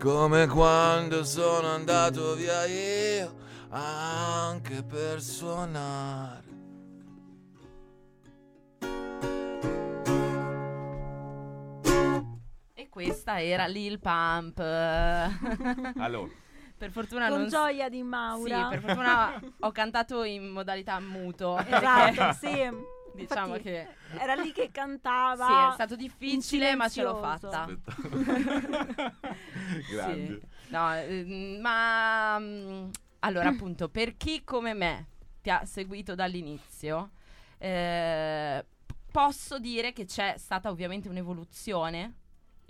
Come 0.00 0.46
quando 0.46 1.24
sono 1.24 1.68
andato 1.68 2.34
via 2.34 2.64
io 2.66 3.34
anche 3.70 4.82
per 4.84 5.20
suonare. 5.20 6.46
E 12.74 12.88
questa 12.88 13.42
era 13.42 13.66
Lil 13.66 13.98
Pump. 13.98 14.58
Allora, 15.98 16.30
per 16.76 16.90
fortuna 16.92 17.28
Con 17.28 17.40
non 17.40 17.48
gioia 17.48 17.88
di 17.88 17.96
Sì, 17.98 18.02
Maura. 18.04 18.68
per 18.68 18.80
fortuna 18.80 19.40
ho 19.60 19.72
cantato 19.72 20.22
in 20.22 20.48
modalità 20.48 21.00
muto. 21.00 21.58
Esatto, 21.58 22.14
perché 22.14 22.32
sì. 22.38 22.70
Diciamo 23.18 23.56
Infatti, 23.56 23.62
che 23.62 23.88
Era 24.18 24.34
lì 24.34 24.52
che 24.52 24.70
cantava. 24.70 25.46
sì, 25.46 25.52
è 25.52 25.72
stato 25.74 25.96
difficile, 25.96 26.74
ma 26.76 26.88
ce 26.88 27.02
l'ho 27.02 27.16
fatta. 27.16 27.66
grandi. 29.90 30.40
Sì. 30.40 30.46
No, 30.68 30.94
ehm, 30.94 31.60
ma 31.60 32.38
mm, 32.38 32.88
allora 33.20 33.48
appunto, 33.48 33.88
per 33.88 34.16
chi 34.16 34.44
come 34.44 34.74
me 34.74 35.06
ti 35.42 35.50
ha 35.50 35.64
seguito 35.64 36.14
dall'inizio, 36.14 37.10
eh, 37.58 38.64
posso 39.10 39.58
dire 39.58 39.92
che 39.92 40.04
c'è 40.04 40.34
stata 40.36 40.70
ovviamente 40.70 41.08
un'evoluzione 41.08 42.14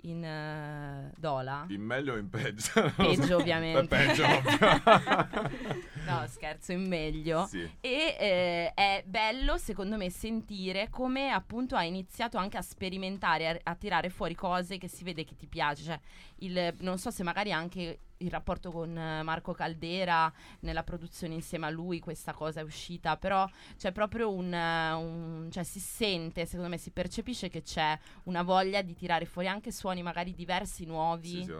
in 0.03 0.23
eh, 0.23 1.11
Dola. 1.17 1.65
In 1.69 1.81
meglio 1.81 2.13
o 2.13 2.17
in 2.17 2.29
peggio? 2.29 2.91
Peggio, 2.95 3.37
ovviamente. 3.37 3.87
Peggio, 3.87 4.25
ovvio. 4.25 5.47
no, 6.09 6.25
scherzo, 6.27 6.71
in 6.71 6.87
meglio. 6.87 7.45
sì. 7.45 7.69
E 7.79 8.15
eh, 8.19 8.73
è 8.73 9.03
bello, 9.05 9.57
secondo 9.57 9.97
me, 9.97 10.09
sentire 10.09 10.89
come 10.89 11.29
appunto 11.29 11.75
ha 11.75 11.83
iniziato 11.83 12.37
anche 12.37 12.57
a 12.57 12.61
sperimentare, 12.61 13.47
a, 13.47 13.59
a 13.63 13.75
tirare 13.75 14.09
fuori 14.09 14.35
cose 14.35 14.77
che 14.77 14.87
si 14.87 15.03
vede 15.03 15.23
che 15.23 15.35
ti 15.35 15.47
piace. 15.47 15.83
Cioè, 15.83 15.99
il, 16.37 16.75
non 16.79 16.97
so 16.97 17.11
se 17.11 17.23
magari 17.23 17.51
anche 17.51 17.99
il 18.19 18.29
rapporto 18.29 18.71
con 18.71 18.97
eh, 18.97 19.23
Marco 19.23 19.53
Caldera 19.53 20.31
nella 20.61 20.83
produzione 20.83 21.33
insieme 21.33 21.67
a 21.67 21.69
lui, 21.69 21.99
questa 21.99 22.33
cosa 22.33 22.59
è 22.59 22.63
uscita, 22.63 23.17
però 23.17 23.47
c'è 23.77 23.91
proprio 23.91 24.31
un, 24.31 24.53
eh, 24.53 24.91
un- 24.93 25.47
cioè 25.51 25.63
si 25.63 25.79
sente, 25.79 26.45
secondo 26.45 26.69
me 26.69 26.77
si 26.77 26.91
percepisce 26.91 27.49
che 27.49 27.61
c'è 27.61 27.97
una 28.23 28.43
voglia 28.43 28.81
di 28.81 28.93
tirare 28.93 29.25
fuori 29.25 29.47
anche 29.47 29.71
suoni 29.71 30.01
magari 30.01 30.33
diversi, 30.33 30.85
nuovi. 30.85 31.27
Sì, 31.27 31.43
sì, 31.43 31.53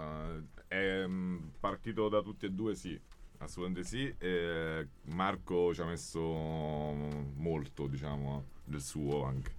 è 0.67 1.05
mm, 1.05 1.47
partito 1.59 2.09
da 2.09 2.21
tutti 2.21 2.45
e 2.45 2.49
due, 2.49 2.75
sì. 2.75 2.99
Assolutamente 3.39 3.83
sì. 3.87 4.13
E 4.17 4.87
Marco 5.05 5.73
ci 5.73 5.81
ha 5.81 5.85
messo 5.85 6.21
molto, 6.21 7.87
diciamo, 7.87 8.45
del 8.63 8.81
suo 8.81 9.23
anche. 9.25 9.57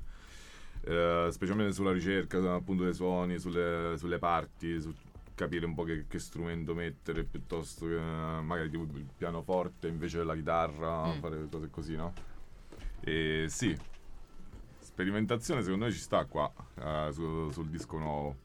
Eh, 0.82 1.28
specialmente 1.30 1.74
sulla 1.74 1.92
ricerca 1.92 2.54
appunto 2.54 2.84
dei 2.84 2.94
suoni, 2.94 3.38
sulle, 3.38 3.96
sulle 3.98 4.18
parti, 4.18 4.80
su 4.80 4.92
capire 5.34 5.66
un 5.66 5.74
po' 5.74 5.84
che, 5.84 6.06
che, 6.06 6.18
strumento 6.18 6.74
mettere 6.74 7.24
piuttosto 7.24 7.86
che 7.86 7.98
magari 7.98 8.70
tipo 8.70 8.82
il 8.82 9.06
pianoforte 9.16 9.88
invece 9.88 10.18
della 10.18 10.34
chitarra, 10.34 11.06
mm. 11.06 11.18
fare 11.18 11.48
cose 11.50 11.70
così, 11.70 11.96
no? 11.96 12.12
E 13.00 13.46
sì, 13.48 13.76
sperimentazione 14.78 15.62
secondo 15.62 15.86
me 15.86 15.92
ci 15.92 15.98
sta 15.98 16.24
qua 16.26 16.52
uh, 16.74 17.10
su, 17.10 17.50
sul 17.50 17.68
disco 17.68 17.96
nuovo 17.96 18.36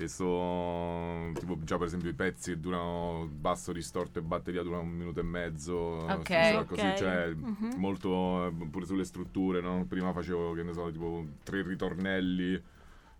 e 0.00 0.06
so 0.06 1.32
tipo 1.40 1.58
già 1.64 1.76
per 1.76 1.88
esempio 1.88 2.08
i 2.08 2.14
pezzi 2.14 2.52
che 2.52 2.60
durano 2.60 3.28
basso 3.28 3.72
distorto 3.72 4.20
e 4.20 4.22
batteria 4.22 4.62
durano 4.62 4.82
un 4.82 4.90
minuto 4.90 5.18
e 5.18 5.24
mezzo 5.24 5.74
ok, 5.74 6.66
così, 6.66 6.80
okay. 6.80 6.96
cioè 6.96 7.34
mm-hmm. 7.34 7.78
molto 7.78 8.54
pure 8.70 8.84
sulle 8.84 9.04
strutture 9.04 9.60
no? 9.60 9.84
prima 9.88 10.12
facevo 10.12 10.52
che 10.52 10.62
ne 10.62 10.72
so 10.72 10.88
tipo 10.92 11.26
tre 11.42 11.62
ritornelli 11.62 12.62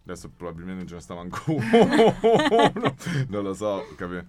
adesso 0.05 0.31
probabilmente 0.31 0.79
non 0.79 0.87
ce 0.87 0.95
ne 0.95 1.01
stava 1.01 1.21
manco 1.23 1.43
uno 1.53 2.95
non 3.27 3.43
lo 3.43 3.55
so 3.55 3.85
capito 3.97 4.25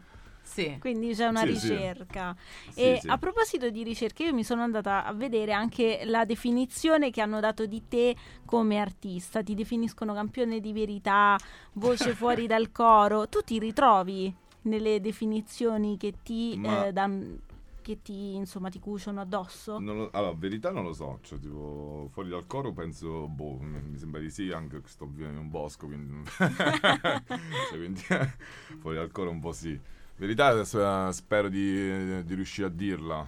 sì. 0.50 0.78
Quindi 0.80 1.14
c'è 1.14 1.28
una 1.28 1.42
sì, 1.42 1.46
ricerca. 1.46 2.36
Sì. 2.72 2.80
E 2.80 3.02
a 3.06 3.18
proposito 3.20 3.70
di 3.70 3.84
ricerche, 3.84 4.24
io 4.24 4.34
mi 4.34 4.44
sono 4.44 4.64
andata 4.64 5.06
a 5.06 5.14
vedere 5.14 5.54
anche 5.54 6.02
la 6.06 6.26
definizione 6.26 7.12
che 7.12 7.22
hanno 7.22 7.40
dato 7.40 7.68
di 7.68 7.84
te 7.88 8.16
come 8.46 8.80
artista. 8.80 9.44
Ti 9.44 9.54
definiscono 9.54 10.14
campione 10.14 10.60
di 10.60 10.74
verità, 10.74 11.38
voce 11.74 12.14
fuori 12.16 12.48
dal 12.48 12.72
coro. 12.72 13.30
Tu 13.30 13.42
ti 13.42 13.60
ritrovi 13.60 14.34
nelle 14.64 15.00
definizioni 15.00 15.98
che 15.98 16.16
ti 16.24 16.58
Ma... 16.58 16.88
eh, 16.88 16.94
danno 16.94 17.48
che 17.82 18.02
ti, 18.04 18.36
insomma, 18.36 18.70
ti 18.70 18.80
cuciono 18.80 19.22
addosso? 19.22 19.80
Lo, 19.80 20.10
allora, 20.12 20.34
verità 20.34 20.70
non 20.70 20.84
lo 20.84 20.94
so, 20.94 21.20
cioè 21.24 21.40
tipo 21.40 22.08
fuori 22.12 22.30
dal 22.30 22.46
coro 22.46 22.72
penso, 22.72 23.28
boh, 23.28 23.58
mi 23.60 23.98
sembra 23.98 24.20
di 24.20 24.30
sì, 24.30 24.52
anche 24.52 24.82
che 24.82 24.88
sto 24.88 25.08
vivendo 25.08 25.40
in 25.40 25.46
un 25.46 25.50
bosco, 25.50 25.88
quindi, 25.88 26.24
cioè, 26.38 27.78
quindi 27.78 28.02
fuori 28.80 28.98
dal 28.98 29.12
coro 29.12 29.32
un 29.32 29.40
po' 29.40 29.54
sì. 29.54 29.80
Verità, 30.20 30.52
eh, 30.52 31.14
spero 31.14 31.48
di, 31.48 32.26
di 32.26 32.36
riuscire 32.36 32.68
a 32.68 32.70
dirla. 32.70 33.26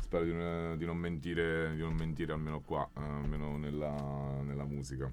Spero 0.00 0.22
di, 0.22 0.78
di, 0.78 0.84
non 0.84 0.96
mentire, 0.96 1.74
di 1.74 1.80
non 1.80 1.92
mentire 1.92 2.32
almeno 2.32 2.60
qua, 2.64 2.88
eh, 2.96 3.00
almeno 3.00 3.56
nella, 3.56 3.92
nella 4.42 4.64
musica. 4.64 5.10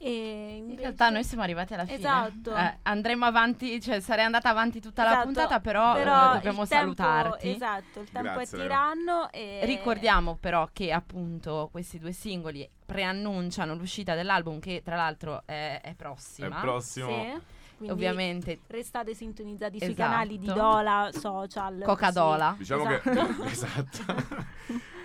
Invece... 0.00 0.72
In 0.72 0.76
realtà 0.76 1.08
noi 1.08 1.24
siamo 1.24 1.44
arrivati 1.44 1.72
alla 1.72 1.86
fine. 1.86 1.96
Esatto. 1.96 2.54
Eh, 2.54 2.78
andremo 2.82 3.24
avanti, 3.24 3.80
cioè 3.80 4.00
sarei 4.00 4.26
andata 4.26 4.50
avanti 4.50 4.82
tutta 4.82 5.02
esatto, 5.02 5.16
la 5.16 5.24
puntata, 5.24 5.60
però, 5.60 5.94
però 5.94 6.32
dobbiamo 6.34 6.66
salutarti. 6.66 7.48
Tempo, 7.48 7.64
esatto, 7.64 8.00
il 8.00 8.10
tempo 8.10 8.32
Grazie, 8.34 8.58
è 8.58 8.60
tiranno. 8.60 9.32
E... 9.32 9.60
Ricordiamo 9.64 10.36
però 10.36 10.68
che 10.74 10.92
appunto 10.92 11.70
questi 11.72 11.98
due 11.98 12.12
singoli 12.12 12.68
preannunciano 12.84 13.74
l'uscita 13.74 14.14
dell'album 14.14 14.58
che 14.58 14.82
tra 14.84 14.94
l'altro 14.94 15.42
è, 15.46 15.80
è 15.82 15.94
prossima. 15.94 16.58
È 16.58 16.60
prossimo. 16.60 17.08
Sì. 17.08 17.56
Quindi 17.78 17.94
Ovviamente. 17.94 18.58
Restate 18.66 19.14
sintonizzati 19.14 19.76
esatto. 19.76 19.92
sui 19.92 20.02
canali 20.02 20.38
di 20.38 20.46
Dola, 20.46 21.10
social. 21.12 21.80
Coca-Dola. 21.84 22.56
Diciamo 22.58 22.90
esatto. 22.90 23.10
che 23.10 23.46
esatto. 23.46 24.26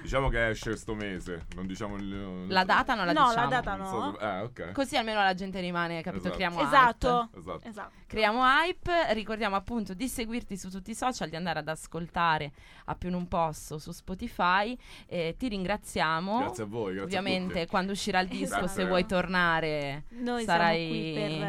diciamo 0.01 0.27
che 0.27 0.49
esce 0.49 0.71
questo 0.71 0.95
mese, 0.95 1.45
non 1.55 1.67
diciamo 1.67 1.95
il, 1.95 2.47
la 2.47 2.63
data 2.65 2.95
non 2.95 3.05
la 3.05 3.13
no, 3.13 3.27
diciamo. 3.27 3.43
No, 3.43 3.49
la 3.49 3.61
data 3.61 3.75
no. 3.75 3.85
So, 3.85 4.19
eh, 4.19 4.39
okay. 4.41 4.71
Così 4.73 4.97
almeno 4.97 5.21
la 5.21 5.33
gente 5.33 5.59
rimane, 5.59 6.01
capito? 6.01 6.23
Esatto. 6.23 6.35
Creiamo 6.35 6.61
esatto. 6.61 7.29
hype. 7.31 7.39
Esatto. 7.39 7.67
esatto. 7.67 7.91
Creiamo 8.07 8.43
hype, 8.43 9.13
ricordiamo 9.13 9.55
appunto 9.55 9.93
di 9.93 10.07
seguirti 10.07 10.57
su 10.57 10.69
tutti 10.69 10.91
i 10.91 10.95
social, 10.95 11.29
di 11.29 11.35
andare 11.35 11.59
ad 11.59 11.67
ascoltare 11.67 12.51
a 12.85 12.95
più 12.95 13.09
non 13.09 13.27
posso 13.27 13.77
su 13.77 13.91
Spotify. 13.91 14.77
Eh, 15.07 15.35
ti 15.37 15.47
ringraziamo. 15.47 16.39
Grazie 16.39 16.63
a 16.63 16.67
voi, 16.67 16.95
grazie 16.95 17.03
Ovviamente 17.03 17.67
quando 17.67 17.93
uscirà 17.93 18.19
il 18.19 18.27
disco, 18.27 18.57
esatto. 18.57 18.67
se 18.67 18.85
vuoi 18.85 19.05
tornare, 19.05 20.03
Noi 20.09 20.43
sarai 20.43 21.47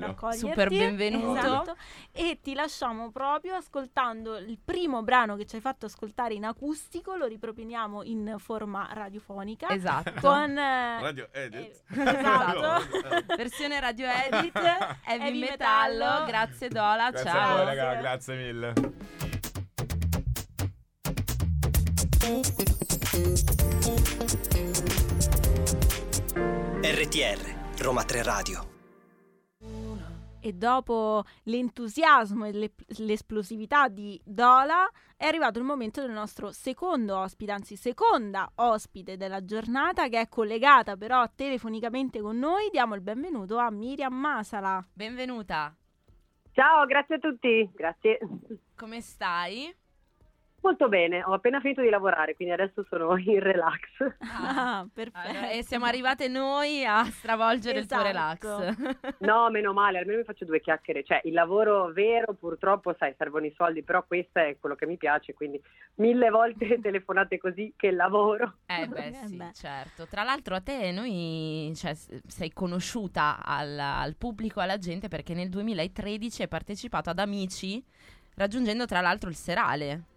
per, 0.00 0.54
per 0.54 0.61
super 0.68 0.88
benvenuto. 0.88 1.38
Esatto. 1.38 1.76
E 2.12 2.38
ti 2.42 2.54
lasciamo 2.54 3.10
proprio 3.10 3.54
ascoltando 3.54 4.36
il 4.36 4.58
primo 4.62 5.02
brano 5.02 5.36
che 5.36 5.46
ci 5.46 5.56
hai 5.56 5.60
fatto 5.60 5.86
ascoltare 5.86 6.34
in 6.34 6.44
acustico, 6.44 7.16
lo 7.16 7.26
riproponiamo 7.26 8.02
in 8.02 8.36
forma 8.38 8.88
radiofonica. 8.92 9.68
Esatto. 9.68 10.12
Con 10.20 10.54
Radio 10.54 11.28
Edit. 11.32 11.82
Eh, 11.90 12.02
esatto. 12.02 12.86
Versione 13.36 13.80
radio 13.80 14.06
edit, 14.06 14.56
heavy, 15.04 15.40
metallo. 15.40 16.04
metallo. 16.04 16.26
Grazie 16.26 16.68
Dola, 16.68 17.10
grazie 17.10 17.30
ciao. 17.30 17.56
Voi, 17.56 17.64
raga, 17.64 17.94
grazie 17.94 18.36
mille. 18.36 18.72
RTR 26.82 27.54
Roma 27.78 28.04
3 28.04 28.22
Radio 28.22 28.71
e 30.42 30.52
dopo 30.52 31.22
l'entusiasmo 31.44 32.46
e 32.46 32.72
l'esplosività 32.98 33.88
di 33.88 34.20
Dola 34.24 34.90
è 35.16 35.26
arrivato 35.26 35.60
il 35.60 35.64
momento 35.64 36.00
del 36.00 36.10
nostro 36.10 36.50
secondo 36.50 37.16
ospite, 37.18 37.52
anzi 37.52 37.76
seconda 37.76 38.50
ospite 38.56 39.16
della 39.16 39.44
giornata 39.44 40.08
che 40.08 40.20
è 40.20 40.28
collegata 40.28 40.96
però 40.96 41.24
telefonicamente 41.34 42.20
con 42.20 42.38
noi. 42.38 42.68
Diamo 42.70 42.96
il 42.96 43.02
benvenuto 43.02 43.56
a 43.58 43.70
Miriam 43.70 44.14
Masala. 44.14 44.84
Benvenuta. 44.92 45.74
Ciao, 46.50 46.84
grazie 46.86 47.14
a 47.14 47.18
tutti. 47.18 47.70
Grazie. 47.72 48.18
Come 48.76 49.00
stai? 49.00 49.72
Molto 50.62 50.88
bene, 50.88 51.24
ho 51.24 51.32
appena 51.32 51.58
finito 51.58 51.80
di 51.80 51.88
lavorare, 51.88 52.36
quindi 52.36 52.54
adesso 52.54 52.84
sono 52.88 53.16
in 53.18 53.40
relax. 53.40 53.80
Ah, 54.20 54.86
perfetto. 54.92 55.50
e 55.50 55.64
siamo 55.64 55.86
arrivate 55.86 56.28
noi 56.28 56.84
a 56.84 57.04
stravolgere 57.04 57.80
esatto. 57.80 58.06
il 58.06 58.38
tuo 58.38 58.56
relax. 58.60 59.16
no, 59.26 59.50
meno 59.50 59.72
male, 59.72 59.98
almeno 59.98 60.18
mi 60.18 60.24
faccio 60.24 60.44
due 60.44 60.60
chiacchiere. 60.60 61.02
Cioè, 61.02 61.22
il 61.24 61.32
lavoro 61.32 61.90
vero, 61.92 62.34
purtroppo, 62.34 62.94
sai, 62.96 63.12
servono 63.18 63.46
i 63.46 63.54
soldi, 63.56 63.82
però 63.82 64.04
questo 64.06 64.38
è 64.38 64.56
quello 64.60 64.76
che 64.76 64.86
mi 64.86 64.96
piace, 64.96 65.34
quindi 65.34 65.60
mille 65.96 66.30
volte 66.30 66.78
telefonate 66.80 67.38
così 67.38 67.74
che 67.76 67.90
lavoro. 67.90 68.58
Eh 68.66 68.86
beh, 68.86 69.06
eh 69.06 69.14
sì, 69.26 69.42
certo. 69.54 70.06
Tra 70.06 70.22
l'altro 70.22 70.54
a 70.54 70.60
te 70.60 70.92
noi, 70.92 71.72
cioè, 71.74 71.92
sei 71.94 72.52
conosciuta 72.52 73.44
al, 73.44 73.76
al 73.76 74.14
pubblico, 74.14 74.60
alla 74.60 74.78
gente, 74.78 75.08
perché 75.08 75.34
nel 75.34 75.48
2013 75.48 76.42
hai 76.42 76.48
partecipato 76.48 77.10
ad 77.10 77.18
Amici, 77.18 77.84
raggiungendo 78.36 78.86
tra 78.86 79.00
l'altro 79.00 79.28
il 79.28 79.34
serale. 79.34 80.10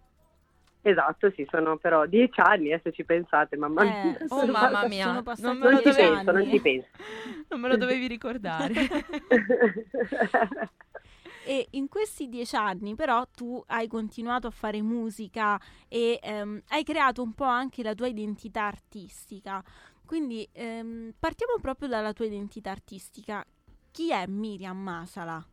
Esatto, 0.86 1.32
sì, 1.32 1.44
sono 1.50 1.78
però 1.78 2.06
dieci 2.06 2.40
anni, 2.40 2.70
eh, 2.70 2.80
se 2.80 2.92
ci 2.92 3.02
pensate, 3.02 3.56
mamma 3.56 3.82
mia. 3.82 4.16
Eh, 4.16 4.24
oh 4.28 4.46
mamma 4.52 4.86
mia, 4.86 5.10
non, 5.10 5.24
non, 5.38 5.58
non 5.58 5.82
ci 5.82 5.92
penso, 5.92 6.30
non 6.30 6.48
ci 6.48 6.60
penso. 6.60 6.86
non 7.48 7.60
me 7.60 7.68
lo 7.68 7.76
dovevi 7.76 8.06
ricordare. 8.06 8.72
e 11.44 11.66
in 11.70 11.88
questi 11.88 12.28
dieci 12.28 12.54
anni 12.54 12.94
però 12.94 13.26
tu 13.34 13.60
hai 13.66 13.88
continuato 13.88 14.46
a 14.46 14.50
fare 14.50 14.80
musica 14.80 15.60
e 15.88 16.20
ehm, 16.22 16.62
hai 16.68 16.84
creato 16.84 17.20
un 17.20 17.34
po' 17.34 17.42
anche 17.42 17.82
la 17.82 17.94
tua 17.94 18.06
identità 18.06 18.62
artistica. 18.62 19.60
Quindi 20.06 20.48
ehm, 20.52 21.14
partiamo 21.18 21.54
proprio 21.60 21.88
dalla 21.88 22.12
tua 22.12 22.26
identità 22.26 22.70
artistica. 22.70 23.44
Chi 23.90 24.12
è 24.12 24.24
Miriam 24.28 24.78
Masala? 24.78 25.44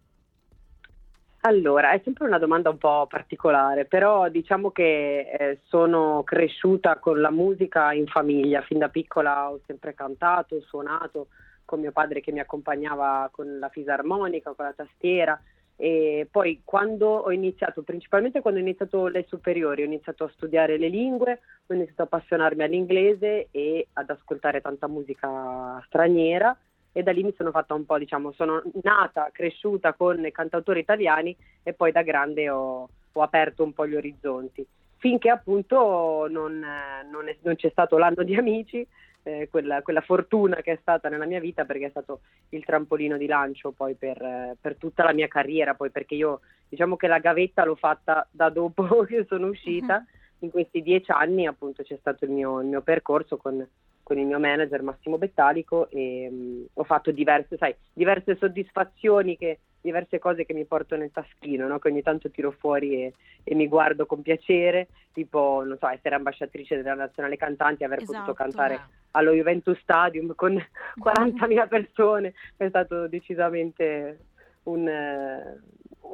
Allora, 1.45 1.91
è 1.91 1.99
sempre 2.05 2.25
una 2.25 2.37
domanda 2.39 2.69
un 2.69 2.77
po' 2.77 3.05
particolare, 3.05 3.83
però 3.83 4.29
diciamo 4.29 4.71
che 4.71 5.29
eh, 5.29 5.59
sono 5.65 6.23
cresciuta 6.23 6.99
con 6.99 7.19
la 7.19 7.31
musica 7.31 7.91
in 7.91 8.07
famiglia, 8.07 8.61
fin 8.61 8.77
da 8.77 8.87
piccola 8.87 9.51
ho 9.51 9.59
sempre 9.65 9.93
cantato, 9.93 10.61
suonato 10.61 11.27
con 11.65 11.81
mio 11.81 11.91
padre 11.91 12.21
che 12.21 12.31
mi 12.31 12.39
accompagnava 12.39 13.27
con 13.29 13.59
la 13.59 13.67
fisarmonica, 13.67 14.53
con 14.53 14.63
la 14.63 14.73
tastiera. 14.73 15.37
E 15.75 16.29
poi 16.31 16.61
quando 16.63 17.07
ho 17.09 17.31
iniziato, 17.31 17.81
principalmente 17.81 18.39
quando 18.39 18.61
ho 18.61 18.63
iniziato 18.63 19.07
le 19.07 19.25
superiori, 19.27 19.81
ho 19.81 19.85
iniziato 19.85 20.23
a 20.23 20.31
studiare 20.35 20.77
le 20.77 20.87
lingue, 20.87 21.41
ho 21.67 21.73
iniziato 21.73 22.03
a 22.03 22.05
appassionarmi 22.05 22.63
all'inglese 22.63 23.49
e 23.51 23.87
ad 23.91 24.09
ascoltare 24.09 24.61
tanta 24.61 24.87
musica 24.87 25.83
straniera 25.87 26.57
e 26.93 27.03
da 27.03 27.11
lì 27.11 27.23
mi 27.23 27.33
sono 27.35 27.51
fatta 27.51 27.73
un 27.73 27.85
po', 27.85 27.97
diciamo, 27.97 28.31
sono 28.31 28.61
nata, 28.83 29.29
cresciuta 29.33 29.93
con 29.93 30.25
cantautori 30.31 30.79
italiani 30.79 31.35
e 31.63 31.73
poi 31.73 31.91
da 31.91 32.03
grande 32.03 32.49
ho, 32.49 32.87
ho 33.11 33.21
aperto 33.21 33.63
un 33.63 33.73
po' 33.73 33.87
gli 33.87 33.95
orizzonti. 33.95 34.65
Finché 34.97 35.29
appunto 35.29 36.27
non, 36.29 36.63
non, 37.11 37.27
è, 37.27 37.35
non 37.41 37.55
c'è 37.55 37.69
stato 37.69 37.97
l'anno 37.97 38.23
di 38.23 38.35
amici, 38.35 38.87
eh, 39.23 39.47
quella, 39.49 39.81
quella, 39.81 40.01
fortuna 40.01 40.57
che 40.57 40.73
è 40.73 40.77
stata 40.81 41.09
nella 41.09 41.25
mia 41.25 41.39
vita 41.39 41.65
perché 41.65 41.87
è 41.87 41.89
stato 41.89 42.21
il 42.49 42.63
trampolino 42.63 43.17
di 43.17 43.25
lancio 43.25 43.71
poi 43.71 43.95
per, 43.95 44.55
per, 44.59 44.75
tutta 44.77 45.03
la 45.03 45.13
mia 45.13 45.27
carriera, 45.27 45.73
poi 45.73 45.89
perché 45.89 46.15
io 46.15 46.41
diciamo 46.69 46.95
che 46.95 47.07
la 47.07 47.19
gavetta 47.19 47.65
l'ho 47.65 47.75
fatta 47.75 48.27
da 48.29 48.49
dopo 48.49 49.03
che 49.07 49.25
sono 49.27 49.47
uscita, 49.47 49.95
uh-huh. 49.95 50.45
in 50.45 50.51
questi 50.51 50.81
dieci 50.81 51.11
anni 51.11 51.47
appunto 51.47 51.83
c'è 51.83 51.97
stato 51.99 52.25
il 52.25 52.31
mio, 52.31 52.61
il 52.61 52.67
mio 52.67 52.81
percorso 52.81 53.37
con 53.37 53.65
con 54.03 54.19
il 54.19 54.25
mio 54.25 54.39
manager 54.39 54.81
Massimo 54.83 55.17
Bettalico 55.17 55.89
e 55.89 56.27
um, 56.29 56.65
ho 56.73 56.83
fatto 56.83 57.11
diverse, 57.11 57.57
sai, 57.57 57.73
diverse 57.93 58.35
soddisfazioni 58.35 59.37
che 59.37 59.59
diverse 59.83 60.17
cose 60.17 60.45
che 60.45 60.53
mi 60.53 60.63
porto 60.63 60.95
nel 60.95 61.11
taschino, 61.11 61.67
no? 61.67 61.77
che 61.77 61.89
ogni 61.89 62.01
tanto 62.01 62.29
tiro 62.29 62.51
fuori 62.51 63.03
e, 63.03 63.13
e, 63.43 63.53
mi 63.53 63.67
guardo 63.67 64.05
con 64.05 64.21
piacere, 64.21 64.87
tipo, 65.11 65.61
non 65.65 65.77
so, 65.77 65.89
essere 65.89 66.15
ambasciatrice 66.15 66.77
della 66.77 66.93
nazionale 66.93 67.35
cantanti, 67.35 67.83
aver 67.83 68.01
esatto, 68.01 68.13
potuto 68.13 68.33
cantare 68.33 68.75
eh. 68.75 68.79
allo 69.11 69.33
Juventus 69.33 69.77
Stadium 69.79 70.35
con 70.35 70.53
40.000 71.03 71.67
persone, 71.67 72.33
è 72.55 72.69
stato 72.69 73.09
decisamente 73.09 74.19
un, 74.63 74.87
eh, 74.87 75.59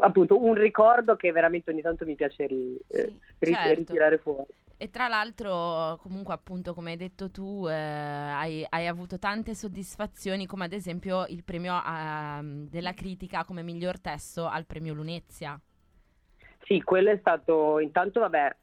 appunto, 0.01 0.43
un 0.43 0.55
ricordo 0.55 1.15
che 1.15 1.31
veramente 1.31 1.69
ogni 1.69 1.81
tanto 1.81 2.05
mi 2.05 2.15
piace 2.15 2.47
ri, 2.47 2.75
eh, 2.87 3.13
sì, 3.39 3.53
certo. 3.53 3.75
ritirare 3.75 4.17
fuori. 4.17 4.51
E 4.81 4.89
tra 4.89 5.09
l'altro, 5.09 5.97
comunque, 6.01 6.33
appunto, 6.33 6.73
come 6.73 6.91
hai 6.91 6.95
detto 6.95 7.29
tu, 7.29 7.67
eh, 7.67 7.73
hai, 7.73 8.65
hai, 8.69 8.87
avuto 8.87 9.19
tante 9.19 9.53
soddisfazioni, 9.53 10.45
come 10.45 10.63
ad 10.63 10.71
esempio 10.71 11.25
il 11.25 11.43
premio 11.43 11.73
uh, 11.75 12.65
della 12.69 12.93
critica 12.93 13.43
come 13.43 13.61
miglior 13.61 13.99
testo 13.99 14.47
al 14.47 14.65
premio 14.65 14.93
Lunezia. 14.93 15.59
Sì, 16.63 16.81
quello 16.81 17.11
è 17.11 17.17
stato 17.17 17.79
intanto, 17.79 18.21
vabbè, 18.21 18.55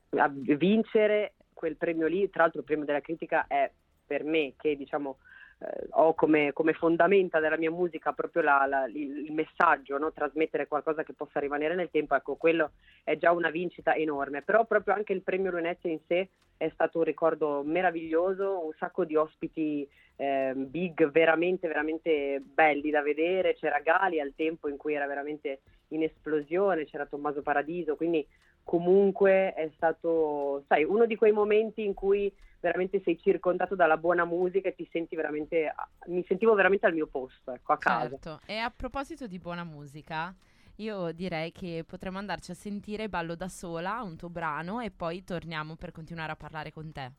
vincere 0.57 1.35
quel 1.53 1.77
premio 1.77 2.07
lì, 2.07 2.31
tra 2.31 2.45
l'altro 2.45 2.61
il 2.61 2.67
premio 2.67 2.87
della 2.87 3.03
critica 3.03 3.47
è 3.47 3.71
per 4.07 4.25
me 4.25 4.55
che 4.57 4.75
diciamo 4.75 5.19
eh, 5.59 5.87
ho 5.91 6.15
come, 6.15 6.53
come, 6.53 6.75
fondamenta 6.75 7.41
della 7.41 7.57
mia 7.57 7.71
musica 7.71 8.13
proprio 8.13 8.43
la, 8.43 8.67
la, 8.67 8.87
il, 8.87 9.25
il, 9.25 9.33
messaggio, 9.33 9.97
no? 9.97 10.13
trasmettere 10.13 10.67
qualcosa 10.67 11.03
che 11.03 11.15
possa 11.15 11.41
rimanere 11.41 11.75
nel 11.75 11.91
tempo, 11.91 12.15
ecco, 12.15 12.35
quello 12.37 12.73
è 13.03 13.17
già 13.17 13.33
una 13.33 13.51
vincita 13.51 13.95
enorme. 13.95 14.43
Però 14.43 14.65
proprio 14.67 14.95
anche 14.95 15.13
il 15.13 15.23
premio 15.23 15.51
Lunezia 15.51 15.91
in 15.91 16.01
sé 16.07 16.29
è 16.59 16.69
stato 16.75 16.99
un 16.99 17.05
ricordo 17.05 17.63
meraviglioso, 17.65 18.65
un 18.65 18.73
sacco 18.79 19.05
di 19.05 19.17
ospiti 19.17 19.89
eh, 20.17 20.53
big 20.55 21.11
veramente, 21.11 21.69
veramente 21.69 22.43
belli 22.45 22.91
da 22.91 23.03
vedere. 23.03 23.55
C'era 23.55 23.81
Gali 23.81 24.21
al 24.21 24.35
tempo 24.35 24.69
in 24.69 24.77
cui 24.77 24.95
era 24.95 25.07
veramente 25.07 25.61
in 25.89 26.03
esplosione, 26.03 26.85
c'era 26.85 27.07
Tommaso 27.07 27.43
Paradiso, 27.43 27.97
quindi 27.97 28.27
comunque 28.65 29.55
è 29.55 29.71
stato, 29.77 30.65
sai, 30.67 30.83
uno 30.83 31.07
di 31.07 31.15
quei 31.15 31.33
momenti 31.33 31.85
in 31.85 31.95
cui 31.95 32.33
veramente 32.67 33.01
sei 33.05 33.19
circondato 33.19 33.77
dalla 33.77 33.97
buona 33.97 34.25
musica 34.25 34.69
e 34.69 34.75
ti 34.75 34.89
senti 34.91 35.15
veramente, 35.15 35.73
mi 36.07 36.25
sentivo 36.27 36.55
veramente 36.55 36.87
al 36.87 36.95
mio 36.95 37.07
posto, 37.07 37.53
ecco, 37.53 37.73
a 37.73 37.79
casa. 37.79 38.09
Certo, 38.09 38.41
e 38.45 38.57
a 38.57 38.73
proposito 38.75 39.29
di 39.29 39.39
buona 39.39 39.63
musica, 39.63 40.35
io 40.77 41.13
direi 41.13 41.53
che 41.53 41.85
potremmo 41.87 42.19
andarci 42.19 42.51
a 42.51 42.55
sentire 42.55 43.09
Ballo 43.09 43.37
da 43.37 43.49
sola, 43.49 44.03
un 44.03 44.17
tuo 44.17 44.29
brano, 44.29 44.81
e 44.81 44.91
poi 44.91 45.23
torniamo 45.23 45.77
per 45.77 45.93
continuare 45.93 46.33
a 46.33 46.37
parlare 46.37 46.73
con 46.73 46.91
te. 46.91 47.13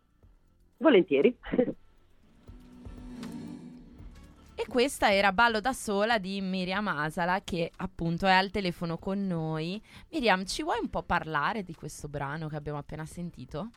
Volentieri. 0.78 1.36
E 4.60 4.66
questa 4.68 5.14
era 5.14 5.32
Ballo 5.32 5.62
da 5.62 5.72
sola 5.72 6.18
di 6.18 6.42
Miriam 6.42 6.88
Asala 6.88 7.42
che 7.44 7.72
appunto 7.78 8.26
è 8.26 8.32
al 8.32 8.50
telefono 8.50 8.98
con 8.98 9.26
noi. 9.26 9.82
Miriam, 10.12 10.44
ci 10.46 10.64
vuoi 10.64 10.80
un 10.82 10.90
po' 10.90 11.04
parlare 11.04 11.62
di 11.64 11.76
questo 11.76 12.08
brano 12.08 12.48
che 12.48 12.56
abbiamo 12.56 12.80
appena 12.80 13.06
sentito? 13.06 13.70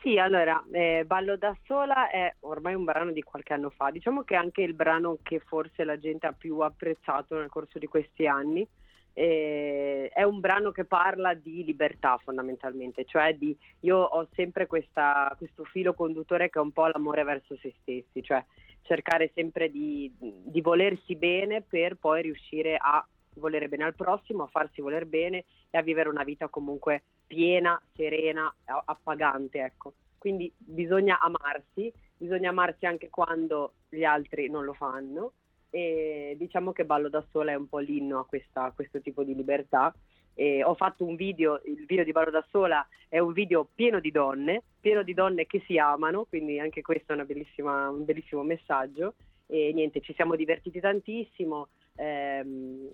Sì, 0.00 0.16
allora, 0.16 0.62
eh, 0.70 1.04
Ballo 1.04 1.36
da 1.36 1.56
sola 1.64 2.08
è 2.08 2.32
ormai 2.40 2.74
un 2.74 2.84
brano 2.84 3.10
di 3.10 3.22
qualche 3.22 3.52
anno 3.52 3.70
fa, 3.70 3.90
diciamo 3.90 4.22
che 4.22 4.34
è 4.34 4.38
anche 4.38 4.62
il 4.62 4.74
brano 4.74 5.18
che 5.22 5.40
forse 5.40 5.82
la 5.82 5.98
gente 5.98 6.26
ha 6.26 6.32
più 6.32 6.60
apprezzato 6.60 7.36
nel 7.36 7.48
corso 7.48 7.78
di 7.78 7.86
questi 7.86 8.26
anni. 8.26 8.66
Eh, 9.12 10.08
è 10.14 10.22
un 10.22 10.38
brano 10.38 10.70
che 10.70 10.84
parla 10.84 11.34
di 11.34 11.64
libertà 11.64 12.16
fondamentalmente, 12.22 13.04
cioè 13.04 13.34
di, 13.34 13.56
io 13.80 13.98
ho 13.98 14.28
sempre 14.34 14.68
questa, 14.68 15.34
questo 15.36 15.64
filo 15.64 15.92
conduttore 15.94 16.48
che 16.48 16.60
è 16.60 16.62
un 16.62 16.70
po' 16.70 16.86
l'amore 16.86 17.24
verso 17.24 17.56
se 17.56 17.74
stessi, 17.80 18.22
cioè 18.22 18.44
cercare 18.82 19.32
sempre 19.34 19.68
di, 19.68 20.12
di 20.16 20.60
volersi 20.60 21.16
bene 21.16 21.62
per 21.62 21.96
poi 21.96 22.22
riuscire 22.22 22.76
a 22.80 23.04
volere 23.38 23.68
bene 23.68 23.84
al 23.84 23.94
prossimo, 23.94 24.44
a 24.44 24.48
farsi 24.48 24.80
voler 24.80 25.06
bene 25.06 25.44
e 25.70 25.78
a 25.78 25.82
vivere 25.82 26.08
una 26.08 26.24
vita 26.24 26.48
comunque 26.48 27.02
piena, 27.26 27.80
serena, 27.94 28.52
appagante, 28.84 29.60
ecco. 29.60 29.94
Quindi 30.18 30.52
bisogna 30.56 31.20
amarsi, 31.20 31.92
bisogna 32.16 32.50
amarsi 32.50 32.86
anche 32.86 33.08
quando 33.08 33.74
gli 33.88 34.04
altri 34.04 34.50
non 34.50 34.64
lo 34.64 34.72
fanno 34.74 35.32
e 35.70 36.34
diciamo 36.38 36.72
che 36.72 36.84
Ballo 36.84 37.08
da 37.08 37.24
sola 37.30 37.52
è 37.52 37.54
un 37.54 37.68
po' 37.68 37.78
l'inno 37.78 38.20
a, 38.20 38.26
questa, 38.26 38.64
a 38.64 38.72
questo 38.72 39.00
tipo 39.00 39.22
di 39.22 39.34
libertà. 39.34 39.94
E 40.34 40.62
ho 40.62 40.74
fatto 40.74 41.04
un 41.04 41.16
video, 41.16 41.60
il 41.64 41.84
video 41.84 42.04
di 42.04 42.12
Ballo 42.12 42.30
da 42.30 42.46
sola 42.50 42.86
è 43.08 43.18
un 43.18 43.32
video 43.32 43.68
pieno 43.74 43.98
di 43.98 44.12
donne, 44.12 44.62
pieno 44.80 45.02
di 45.02 45.12
donne 45.12 45.46
che 45.46 45.62
si 45.66 45.78
amano, 45.78 46.26
quindi 46.28 46.60
anche 46.60 46.80
questo 46.80 47.12
è 47.12 47.16
un 47.16 48.04
bellissimo 48.04 48.42
messaggio 48.44 49.14
e 49.46 49.72
niente, 49.72 50.00
ci 50.00 50.14
siamo 50.14 50.36
divertiti 50.36 50.78
tantissimo, 50.78 51.68
ehm, 51.98 52.88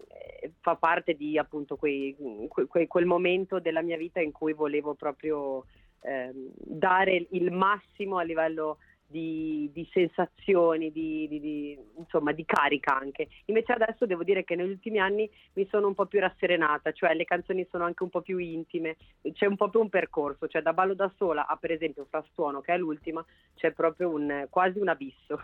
fa 0.61 0.77
parte 0.77 1.15
di 1.15 1.39
appunto 1.39 1.77
quei, 1.77 2.17
que, 2.49 2.87
quel 2.87 3.07
momento 3.07 3.61
della 3.61 3.83
mia 3.83 3.97
vita 3.97 4.21
in 4.21 4.33
cui 4.33 4.55
volevo 4.55 4.95
proprio 4.95 5.67
ehm, 6.01 6.53
dare 6.57 7.27
il 7.31 7.53
massimo 7.53 8.17
a 8.19 8.23
livello 8.23 8.79
di, 9.07 9.71
di 9.73 9.89
sensazioni, 9.93 10.91
di, 10.91 11.29
di, 11.29 11.79
insomma, 11.97 12.33
di 12.33 12.45
carica 12.45 12.97
anche. 12.97 13.29
Invece 13.47 13.73
adesso 13.73 14.07
devo 14.07 14.25
dire 14.25 14.45
che 14.45 14.57
negli 14.57 14.71
ultimi 14.71 14.99
anni 14.99 15.29
mi 15.55 15.67
sono 15.71 15.87
un 15.87 15.95
po' 15.95 16.07
più 16.07 16.21
rasserenata, 16.21 16.93
cioè 16.93 17.15
le 17.15 17.25
canzoni 17.25 17.67
sono 17.71 17.85
anche 17.85 18.03
un 18.03 18.11
po' 18.11 18.23
più 18.23 18.39
intime, 18.39 18.97
c'è 19.33 19.47
un 19.47 19.57
po' 19.57 19.71
più 19.71 19.81
un 19.81 19.89
percorso, 19.89 20.49
cioè 20.49 20.63
da 20.63 20.73
Ballo 20.73 20.95
da 20.95 21.13
sola 21.17 21.47
a 21.47 21.57
per 21.57 21.71
esempio 21.71 22.07
Frastuono 22.09 22.61
che 22.61 22.75
è 22.75 22.79
l'ultima, 22.79 23.25
c'è 23.55 23.73
proprio 23.73 24.11
un, 24.11 24.47
quasi 24.51 24.79
un 24.79 24.89
abisso. 24.89 25.39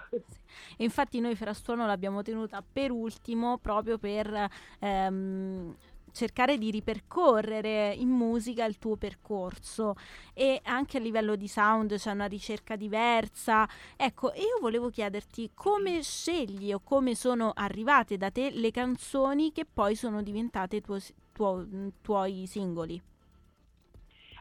E 0.76 0.84
infatti 0.84 1.20
noi 1.20 1.36
Frastuono 1.36 1.86
l'abbiamo 1.86 2.22
tenuta 2.22 2.62
per 2.62 2.90
ultimo 2.90 3.58
proprio 3.58 3.98
per... 3.98 4.48
Ehm, 4.80 5.76
cercare 6.12 6.58
di 6.58 6.70
ripercorrere 6.70 7.92
in 7.96 8.08
musica 8.08 8.64
il 8.64 8.78
tuo 8.78 8.96
percorso 8.96 9.94
e 10.34 10.60
anche 10.64 10.98
a 10.98 11.00
livello 11.00 11.36
di 11.36 11.48
sound 11.48 11.96
c'è 11.96 12.12
una 12.12 12.26
ricerca 12.26 12.76
diversa. 12.76 13.68
Ecco, 13.96 14.32
io 14.34 14.58
volevo 14.60 14.90
chiederti 14.90 15.50
come 15.54 16.02
scegli 16.02 16.72
o 16.72 16.80
come 16.82 17.14
sono 17.14 17.52
arrivate 17.54 18.16
da 18.16 18.30
te 18.30 18.50
le 18.50 18.70
canzoni 18.70 19.52
che 19.52 19.66
poi 19.72 19.94
sono 19.94 20.22
diventate 20.22 20.80
tuo, 20.80 20.98
tuo, 21.32 21.66
tuoi 22.02 22.46
singoli. 22.46 23.00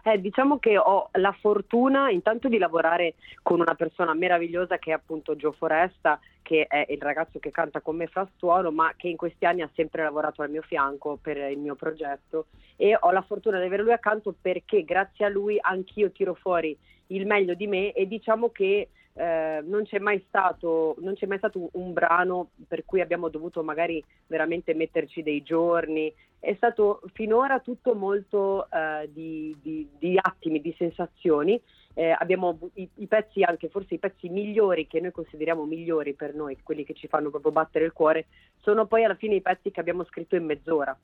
Eh, 0.03 0.19
diciamo 0.21 0.60
che 0.60 0.77
ho 0.77 1.10
la 1.13 1.36
fortuna 1.39 2.10
intanto 2.10 2.47
di 2.47 2.58
lavorare 2.58 3.15
con 3.43 3.60
una 3.60 3.75
persona 3.75 4.13
meravigliosa 4.13 4.77
che 4.77 4.91
è 4.91 4.93
appunto 4.93 5.36
Gio 5.36 5.51
Foresta, 5.51 6.19
che 6.49 6.65
è 6.65 6.88
il 6.89 6.99
ragazzo 6.99 7.38
che 7.38 7.51
canta 7.51 7.79
con 7.79 7.95
me 7.95 8.07
frastuono, 8.07 8.71
ma 8.71 8.93
che 8.97 9.07
in 9.07 9.17
questi 9.17 9.45
anni 9.45 9.62
ha 9.62 9.69
sempre 9.75 10.01
lavorato 10.01 10.41
al 10.41 10.49
mio 10.49 10.63
fianco 10.63 11.19
per 11.21 11.38
il 11.38 11.59
mio 11.59 11.75
progetto 11.75 12.47
e 12.75 12.97
ho 12.99 13.12
la 13.12 13.21
fortuna 13.21 13.59
di 13.59 13.67
avere 13.67 13.83
lui 13.83 13.91
accanto 13.91 14.33
perché 14.41 14.83
grazie 14.83 15.25
a 15.25 15.29
lui 15.29 15.59
anch'io 15.62 16.09
tiro 16.09 16.33
fuori 16.33 16.75
il 17.07 17.27
meglio 17.27 17.53
di 17.53 17.67
me 17.67 17.91
e 17.91 18.07
diciamo 18.07 18.49
che 18.49 18.89
eh, 19.13 19.62
non, 19.63 19.83
c'è 19.83 19.99
mai 19.99 20.25
stato, 20.27 20.95
non 21.01 21.13
c'è 21.13 21.27
mai 21.27 21.38
stato 21.38 21.69
un, 21.73 21.93
brano 21.93 22.49
per 22.67 22.83
cui 22.83 22.99
abbiamo 22.99 23.29
dovuto 23.29 23.62
magari 23.62 24.03
veramente 24.25 24.73
metterci 24.73 25.21
dei 25.21 25.43
giorni, 25.43 26.12
è 26.39 26.55
stato 26.55 27.01
finora 27.13 27.59
tutto 27.59 27.93
molto 27.93 28.67
eh, 28.71 29.07
di, 29.13 29.55
di, 29.62 29.88
di, 29.99 30.17
attimi, 30.19 30.62
di 30.62 30.73
sensazioni. 30.79 31.62
Eh, 31.99 32.15
abbiamo 32.17 32.57
i, 32.75 32.88
i, 32.95 33.07
pezzi, 33.07 33.43
anche 33.43 33.67
forse 33.67 33.95
i 33.95 33.99
pezzi 33.99 34.29
migliori 34.29 34.88
che 34.88 35.01
noi 35.01 35.12
consideriamo 35.12 35.65
migliori 35.65 36.13
per 36.13 36.33
noi, 36.33 36.57
quelli 36.63 36.85
che 36.85 36.93
ci 36.93 37.09
fanno 37.09 37.29
proprio 37.29 37.51
battere 37.51 37.83
il 37.83 37.91
cuore, 37.91 38.27
sono 38.62 38.85
poi 38.85 39.03
alla 39.03 39.15
fine 39.15 39.35
i 39.35 39.41
pezzi 39.41 39.69
che 39.69 39.81
abbiamo 39.81 40.05
scritto 40.05 40.38
in 40.38 40.45
mezz'ora 40.45 40.97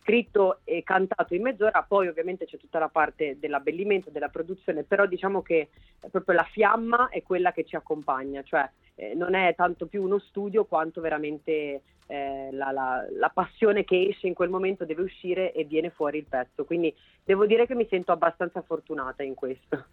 scritto 0.00 0.60
e 0.64 0.82
cantato 0.84 1.34
in 1.34 1.42
mezz'ora, 1.42 1.84
poi 1.86 2.08
ovviamente 2.08 2.46
c'è 2.46 2.56
tutta 2.56 2.78
la 2.78 2.88
parte 2.88 3.36
dell'abbellimento, 3.38 4.08
della 4.08 4.30
produzione, 4.30 4.84
però 4.84 5.04
diciamo 5.04 5.42
che 5.42 5.68
proprio 6.10 6.34
la 6.34 6.48
fiamma 6.50 7.10
è 7.10 7.22
quella 7.22 7.52
che 7.52 7.64
ci 7.64 7.76
accompagna, 7.76 8.42
cioè 8.42 8.66
eh, 8.94 9.12
non 9.14 9.34
è 9.34 9.54
tanto 9.54 9.84
più 9.84 10.02
uno 10.02 10.18
studio 10.18 10.64
quanto 10.64 11.02
veramente 11.02 11.82
eh, 12.06 12.48
la, 12.52 12.70
la, 12.70 13.06
la, 13.18 13.28
passione 13.28 13.84
che 13.84 14.06
esce 14.08 14.26
in 14.26 14.32
quel 14.32 14.48
momento 14.48 14.86
deve 14.86 15.02
uscire 15.02 15.52
e 15.52 15.64
viene 15.64 15.90
fuori 15.90 16.16
il 16.16 16.26
pezzo, 16.26 16.64
quindi 16.64 16.94
devo 17.22 17.44
dire 17.44 17.66
che 17.66 17.74
mi 17.74 17.86
sento 17.90 18.10
abbastanza 18.10 18.62
fortunata 18.62 19.22
in 19.22 19.34
questo. 19.34 19.84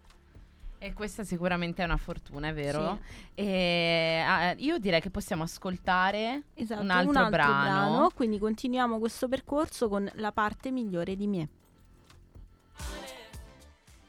E 0.86 0.92
questa 0.92 1.24
sicuramente 1.24 1.82
è 1.82 1.84
una 1.84 1.96
fortuna, 1.96 2.46
è 2.46 2.54
vero? 2.54 3.00
Sì. 3.34 3.42
E, 3.42 4.22
ah, 4.24 4.54
io 4.56 4.78
direi 4.78 5.00
che 5.00 5.10
possiamo 5.10 5.42
ascoltare 5.42 6.44
esatto, 6.54 6.80
un, 6.80 6.90
altro 6.90 7.10
un 7.10 7.16
altro, 7.16 7.30
brano. 7.32 7.62
brano. 7.62 8.10
Quindi 8.14 8.38
continuiamo 8.38 9.00
questo 9.00 9.26
percorso 9.26 9.88
con 9.88 10.08
la 10.14 10.30
parte 10.30 10.70
migliore 10.70 11.16
di 11.16 11.26
me. 11.26 11.48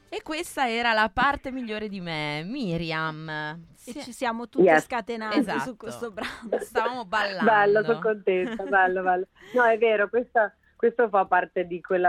E 0.08 0.22
questa 0.22 0.70
era 0.70 0.92
la 0.92 1.10
parte 1.12 1.50
migliore 1.50 1.88
di 1.88 2.00
me, 2.00 2.44
Miriam. 2.44 3.28
E 3.28 4.00
ci 4.00 4.12
siamo 4.12 4.48
tutti 4.48 4.64
yes. 4.64 4.84
scatenati 4.84 5.38
esatto. 5.40 5.58
su 5.58 5.76
questo 5.76 6.12
brano. 6.12 6.60
Stavamo 6.60 7.04
ballando. 7.04 7.50
Bello, 7.50 7.82
sono 7.82 7.98
contenta, 7.98 8.62
bello, 8.62 9.02
bello. 9.02 9.26
No, 9.52 9.64
è 9.64 9.76
vero, 9.78 10.08
questa 10.08 10.54
questo 10.78 11.08
fa 11.08 11.24
parte 11.24 11.66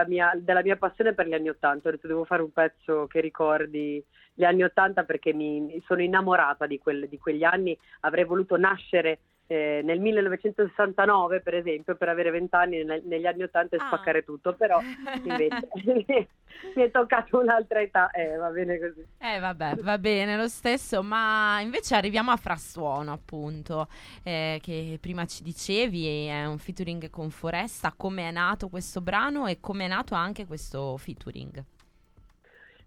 mia, 0.07 0.31
della 0.35 0.61
mia 0.61 0.77
passione 0.77 1.15
per 1.15 1.27
gli 1.27 1.33
anni 1.33 1.49
Ottanta. 1.49 1.87
Ho 1.87 1.91
detto 1.91 2.05
devo 2.05 2.23
fare 2.23 2.43
un 2.43 2.51
pezzo 2.51 3.07
che 3.07 3.19
ricordi 3.19 4.03
gli 4.39 4.45
anni 4.45 4.63
Ottanta 4.63 5.03
perché 5.03 5.33
mi, 5.33 5.83
sono 5.85 6.01
innamorata 6.01 6.65
di, 6.65 6.79
quel, 6.79 7.09
di, 7.09 7.17
quegli 7.17 7.43
anni. 7.43 7.77
Avrei 8.01 8.23
voluto 8.23 8.55
nascere 8.55 9.19
eh, 9.47 9.81
nel 9.83 9.99
1969 9.99 11.41
per 11.41 11.55
esempio 11.55 11.95
per 11.97 12.07
avere 12.07 12.29
20 12.31 12.55
anni 12.55 12.83
nel- 12.85 13.01
negli 13.03 13.25
anni 13.25 13.43
80 13.43 13.75
e 13.75 13.79
Ah. 13.81 13.87
spaccare 13.87 14.23
tutto, 14.23 14.53
però 14.53 14.79
invece 15.25 15.67
mi 16.75 16.83
è 16.83 16.89
toccato 16.89 17.37
un'altra 17.39 17.81
età, 17.81 18.11
eh, 18.11 18.37
va 18.37 18.47
bene 18.49 18.79
così. 18.79 19.05
Eh 19.17 19.39
vabbè, 19.39 19.75
va 19.81 19.97
bene 19.97 20.37
lo 20.37 20.47
stesso, 20.47 21.03
ma 21.03 21.59
invece 21.59 21.95
arriviamo 21.95 22.31
a 22.31 22.37
Frastuono 22.37 23.11
appunto, 23.11 23.89
eh, 24.23 24.59
che 24.61 24.97
prima 25.01 25.25
ci 25.25 25.43
dicevi 25.43 26.27
è 26.27 26.45
un 26.45 26.59
featuring 26.59 27.09
con 27.09 27.29
Foresta, 27.29 27.93
come 27.97 28.29
è 28.29 28.31
nato 28.31 28.69
questo 28.69 29.01
brano 29.01 29.47
e 29.47 29.59
come 29.59 29.83
è 29.83 29.87
nato 29.89 30.15
anche 30.15 30.45
questo 30.45 30.95
featuring. 30.95 31.61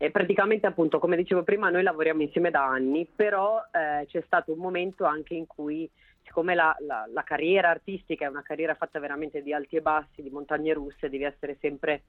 E 0.02 0.10
praticamente 0.10 0.66
appunto, 0.66 0.98
come 0.98 1.14
dicevo 1.14 1.44
prima, 1.44 1.70
noi 1.70 1.84
lavoriamo 1.84 2.22
insieme 2.22 2.50
da 2.50 2.66
anni, 2.66 3.06
però 3.06 3.62
eh, 3.70 4.04
c'è 4.06 4.20
stato 4.26 4.50
un 4.50 4.58
momento 4.58 5.04
anche 5.04 5.34
in 5.34 5.46
cui, 5.46 5.88
siccome 6.24 6.56
la, 6.56 6.74
la- 6.80 7.08
la 7.08 7.22
carriera 7.22 7.68
artistica 7.70 8.24
è 8.24 8.28
una 8.28 8.42
carriera 8.42 8.74
fatta 8.74 8.98
veramente 8.98 9.42
di 9.44 9.52
alti 9.52 9.76
e 9.76 9.80
bassi, 9.80 10.20
di 10.20 10.28
montagne 10.28 10.72
russe, 10.72 11.08
devi 11.08 11.22
essere 11.22 11.56
sempre, 11.60 12.02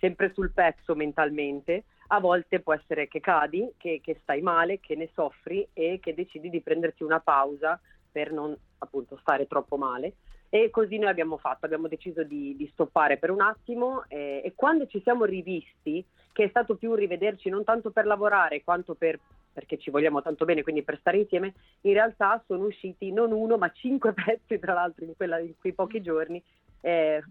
sempre 0.00 0.34
sul 0.34 0.52
pezzo 0.52 0.94
mentalmente, 0.94 1.84
a 2.08 2.20
volte 2.20 2.60
può 2.60 2.74
essere 2.74 3.08
che 3.08 3.20
cadi, 3.20 3.72
che, 3.78 4.02
che 4.04 4.18
stai 4.20 4.42
male, 4.42 4.78
che 4.78 4.94
ne 4.94 5.08
soffri 5.14 5.66
e 5.72 5.98
che 5.98 6.12
decidi 6.12 6.50
di 6.50 6.60
prenderti 6.60 7.04
una 7.04 7.20
pausa 7.20 7.80
per 8.12 8.32
non 8.32 8.54
appunto 8.80 9.16
stare 9.16 9.46
troppo 9.46 9.78
male. 9.78 10.16
E 10.52 10.68
così 10.70 10.98
noi 10.98 11.08
abbiamo 11.08 11.36
fatto, 11.36 11.64
abbiamo 11.64 11.86
deciso 11.86 12.24
di, 12.24 12.56
di 12.56 12.68
stoppare 12.72 13.18
per 13.18 13.30
un 13.30 13.40
attimo 13.40 14.04
eh, 14.08 14.42
e 14.44 14.52
quando 14.56 14.86
ci 14.88 15.00
siamo 15.00 15.24
rivisti, 15.24 16.04
che 16.32 16.44
è 16.44 16.48
stato 16.48 16.74
più 16.74 16.94
rivederci 16.94 17.48
non 17.48 17.62
tanto 17.62 17.90
per 17.90 18.04
lavorare 18.04 18.64
quanto 18.64 18.94
per, 18.94 19.18
perché 19.52 19.78
ci 19.78 19.90
vogliamo 19.90 20.22
tanto 20.22 20.44
bene, 20.44 20.62
quindi 20.62 20.82
per 20.82 20.98
stare 20.98 21.18
insieme, 21.18 21.54
in 21.82 21.92
realtà 21.92 22.42
sono 22.46 22.64
usciti 22.64 23.12
non 23.12 23.30
uno 23.30 23.58
ma 23.58 23.70
cinque 23.70 24.12
pezzi 24.14 24.58
tra 24.58 24.74
l'altro 24.74 25.04
in, 25.04 25.14
quella- 25.16 25.38
in 25.38 25.54
quei 25.58 25.72
pochi 25.72 26.02
giorni, 26.02 26.42
eh, 26.80 27.22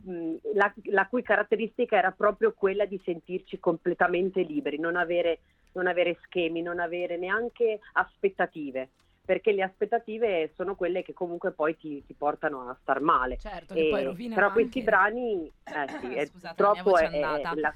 la, 0.53 0.73
la 0.83 1.07
cui 1.07 1.21
caratteristica 1.21 1.97
era 1.97 2.11
proprio 2.11 2.53
quella 2.53 2.85
di 2.85 3.01
sentirci 3.03 3.59
completamente 3.59 4.41
liberi, 4.43 4.79
non 4.79 4.95
avere, 4.95 5.39
non 5.73 5.87
avere 5.87 6.17
schemi, 6.23 6.61
non 6.61 6.79
avere 6.79 7.17
neanche 7.17 7.79
aspettative. 7.93 8.89
Perché 9.29 9.51
le 9.51 9.61
aspettative 9.61 10.53
sono 10.55 10.73
quelle 10.73 11.03
che 11.03 11.13
comunque 11.13 11.51
poi 11.51 11.77
ti, 11.77 12.03
ti 12.03 12.15
portano 12.15 12.67
a 12.67 12.75
star 12.81 12.99
male. 12.99 13.37
Certo, 13.37 13.75
E- 13.75 14.15
però 14.33 14.51
questi 14.51 14.81
brani, 14.81 15.45
eh 15.45 15.87
sì, 15.99 16.25
Scusate, 16.33 16.55
troppo 16.55 16.97
è, 16.97 17.11
è 17.11 17.41
la- 17.53 17.75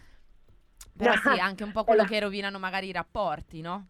Però 0.97 1.15
sì, 1.15 1.29
anche 1.39 1.63
un 1.63 1.71
po' 1.71 1.83
quello 1.83 2.01
la- 2.01 2.07
che 2.07 2.19
rovinano 2.19 2.57
magari 2.57 2.87
i 2.87 2.91
rapporti, 2.91 3.61
no? 3.61 3.85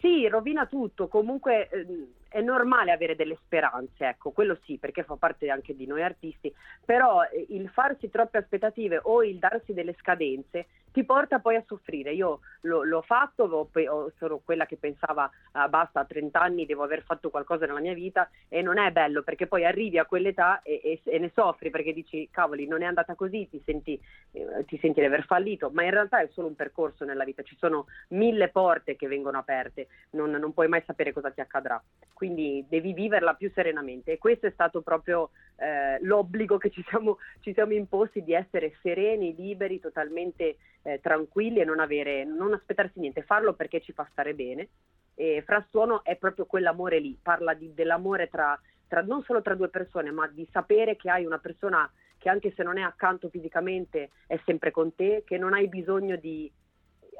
Sì, 0.00 0.28
rovina 0.28 0.66
tutto. 0.66 1.08
Comunque 1.08 1.70
ehm, 1.70 2.08
è 2.28 2.42
normale 2.42 2.92
avere 2.92 3.16
delle 3.16 3.38
speranze, 3.42 4.06
ecco, 4.08 4.30
quello 4.32 4.58
sì, 4.66 4.76
perché 4.76 5.02
fa 5.02 5.16
parte 5.16 5.48
anche 5.48 5.74
di 5.74 5.86
noi 5.86 6.02
artisti. 6.02 6.52
Però 6.84 7.22
eh, 7.22 7.46
il 7.48 7.70
farsi 7.70 8.10
troppe 8.10 8.36
aspettative 8.36 9.00
o 9.02 9.24
il 9.24 9.38
darsi 9.38 9.72
delle 9.72 9.94
scadenze 9.98 10.66
ti 10.92 11.04
porta 11.04 11.38
poi 11.40 11.56
a 11.56 11.64
soffrire. 11.66 12.12
Io 12.12 12.40
lo- 12.62 12.82
l'ho 12.84 13.02
fatto, 13.02 13.70
sono 14.18 14.38
quella 14.44 14.66
che 14.66 14.76
pensava 14.76 15.30
"Ah, 15.52 15.68
basta, 15.68 16.00
a 16.00 16.04
30 16.04 16.40
anni 16.40 16.66
devo 16.66 16.82
aver 16.82 17.02
fatto 17.02 17.30
qualcosa 17.30 17.66
nella 17.66 17.80
mia 17.80 17.94
vita 17.94 18.28
e 18.48 18.62
non 18.62 18.78
è 18.78 18.90
bello 18.92 19.22
perché 19.22 19.46
poi 19.46 19.64
arrivi 19.64 19.98
a 19.98 20.04
quell'età 20.04 20.62
e, 20.62 20.80
e- 20.84 21.00
e 21.04 21.18
ne 21.18 21.30
soffri 21.34 21.70
perché 21.70 21.92
dici 21.92 22.28
cavoli 22.30 22.66
non 22.66 22.82
è 22.82 22.86
andata 22.86 23.14
così, 23.14 23.48
ti 23.48 23.60
senti, 23.64 24.00
eh, 24.32 24.64
ti 24.66 24.78
senti 24.78 25.00
di 25.00 25.06
aver 25.06 25.24
fallito, 25.24 25.70
ma 25.72 25.82
in 25.84 25.90
realtà 25.90 26.20
è 26.20 26.28
solo 26.32 26.46
un 26.48 26.54
percorso 26.56 27.04
nella 27.04 27.24
vita, 27.24 27.42
ci 27.42 27.56
sono 27.58 27.86
mille 28.08 28.48
porte 28.48 28.96
che 28.96 29.06
vengono 29.08 29.38
aperte, 29.38 29.88
non, 30.10 30.30
non 30.30 30.52
puoi 30.52 30.68
mai 30.68 30.82
sapere 30.86 31.12
cosa 31.12 31.30
ti 31.30 31.40
accadrà, 31.40 31.82
quindi 32.12 32.64
devi 32.68 32.92
viverla 32.92 33.34
più 33.34 33.50
serenamente 33.54 34.12
e 34.12 34.18
questo 34.18 34.46
è 34.46 34.50
stato 34.52 34.80
proprio 34.82 35.30
eh, 35.56 35.98
l'obbligo 36.02 36.56
che 36.58 36.70
ci 36.70 36.84
siamo, 36.88 37.18
ci 37.40 37.52
siamo 37.52 37.72
imposti 37.72 38.22
di 38.22 38.32
essere 38.34 38.74
sereni, 38.82 39.34
liberi, 39.34 39.80
totalmente 39.80 40.56
eh, 40.82 41.00
tranquilli 41.00 41.60
e 41.60 41.64
non, 41.64 41.80
avere, 41.80 42.24
non 42.24 42.52
aspettarsi 42.52 43.00
niente, 43.00 43.22
farlo 43.22 43.54
perché 43.54 43.80
ci 43.80 43.92
fa 43.92 44.06
stare 44.10 44.34
bene. 44.34 44.68
E 45.14 45.42
Frastuono 45.44 46.02
è 46.04 46.16
proprio 46.16 46.46
quell'amore 46.46 46.98
lì, 46.98 47.18
parla 47.20 47.54
di- 47.54 47.74
dell'amore 47.74 48.28
tra, 48.28 48.58
tra- 48.88 49.02
non 49.02 49.22
solo 49.22 49.42
tra 49.42 49.54
due 49.54 49.68
persone, 49.68 50.10
ma 50.10 50.26
di 50.26 50.46
sapere 50.50 50.96
che 50.96 51.10
hai 51.10 51.24
una 51.24 51.38
persona 51.38 51.90
che 52.18 52.28
anche 52.28 52.52
se 52.54 52.62
non 52.62 52.78
è 52.78 52.82
accanto 52.82 53.28
fisicamente 53.28 54.10
è 54.26 54.40
sempre 54.44 54.70
con 54.70 54.94
te, 54.94 55.22
che 55.26 55.38
non 55.38 55.54
hai 55.54 55.68
bisogno 55.68 56.16
di, 56.16 56.50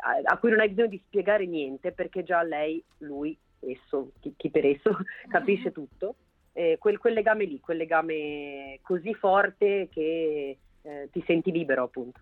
a, 0.04 0.20
a 0.32 0.38
cui 0.38 0.50
non 0.50 0.60
hai 0.60 0.68
bisogno 0.68 0.88
di 0.88 1.02
spiegare 1.06 1.44
niente 1.46 1.92
perché 1.92 2.22
già 2.22 2.42
lei, 2.42 2.82
lui, 2.98 3.36
esso, 3.60 4.12
chi, 4.20 4.34
chi 4.36 4.50
per 4.50 4.64
esso, 4.66 4.96
capisce 5.28 5.72
tutto. 5.72 6.16
Eh, 6.52 6.76
quel, 6.78 6.98
quel 6.98 7.14
legame 7.14 7.44
lì, 7.44 7.60
quel 7.60 7.78
legame 7.78 8.78
così 8.82 9.14
forte 9.14 9.88
che 9.90 10.58
eh, 10.82 11.08
ti 11.10 11.22
senti 11.26 11.50
libero 11.50 11.84
appunto. 11.84 12.20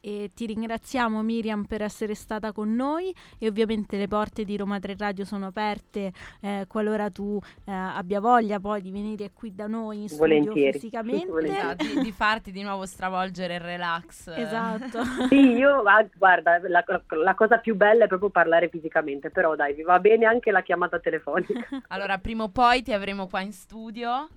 E 0.00 0.30
ti 0.34 0.46
ringraziamo 0.46 1.22
Miriam 1.22 1.64
per 1.64 1.82
essere 1.82 2.14
stata 2.14 2.52
con 2.52 2.74
noi 2.74 3.14
e 3.38 3.48
ovviamente 3.48 3.96
le 3.96 4.08
porte 4.08 4.44
di 4.44 4.56
Roma 4.56 4.78
3 4.78 4.96
Radio 4.98 5.24
sono 5.24 5.46
aperte 5.46 6.12
eh, 6.40 6.64
qualora 6.68 7.10
tu 7.10 7.38
eh, 7.64 7.72
abbia 7.72 8.20
voglia 8.20 8.60
poi 8.60 8.80
di 8.80 8.90
venire 8.90 9.30
qui 9.32 9.54
da 9.54 9.66
noi 9.66 10.02
in 10.02 10.08
studio 10.08 10.26
Volentieri. 10.26 10.72
fisicamente. 10.72 11.26
Volentieri. 11.26 11.94
Di, 11.94 12.00
di 12.02 12.12
farti 12.12 12.52
di 12.52 12.62
nuovo 12.62 12.86
stravolgere 12.86 13.54
il 13.54 13.60
relax. 13.60 14.28
Esatto. 14.28 15.04
Sì, 15.28 15.34
io 15.34 15.82
ah, 15.82 16.06
guarda, 16.16 16.60
la, 16.68 16.84
la 17.08 17.34
cosa 17.34 17.58
più 17.58 17.74
bella 17.74 18.04
è 18.04 18.06
proprio 18.06 18.30
parlare 18.30 18.68
fisicamente, 18.68 19.30
però 19.30 19.56
dai, 19.56 19.74
vi 19.74 19.82
va 19.82 19.98
bene 19.98 20.26
anche 20.26 20.50
la 20.50 20.62
chiamata 20.62 20.98
telefonica. 20.98 21.82
Allora, 21.88 22.18
prima 22.18 22.44
o 22.44 22.48
poi 22.48 22.82
ti 22.82 22.92
avremo 22.92 23.26
qua 23.26 23.40
in 23.40 23.52
studio. 23.52 24.28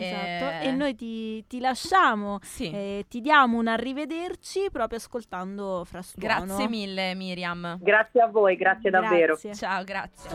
Esatto, 0.00 0.64
Eh, 0.64 0.68
e 0.68 0.70
noi 0.72 0.94
ti, 0.94 1.44
ti 1.46 1.60
lasciamo, 1.60 2.38
Sì. 2.42 2.70
eh, 2.70 3.04
ti 3.08 3.20
diamo 3.20 3.58
un 3.58 3.66
arrivederci 3.68 4.68
proprio 4.70 4.98
ascoltando 4.98 5.84
Frastuono. 5.84 6.44
Grazie 6.44 6.68
mille 6.68 7.14
Miriam. 7.14 7.78
Grazie 7.80 8.20
a 8.22 8.26
voi, 8.28 8.56
grazie 8.56 8.90
davvero. 8.90 9.32
Grazie. 9.40 9.54
Ciao, 9.54 9.84
grazie. 9.84 10.30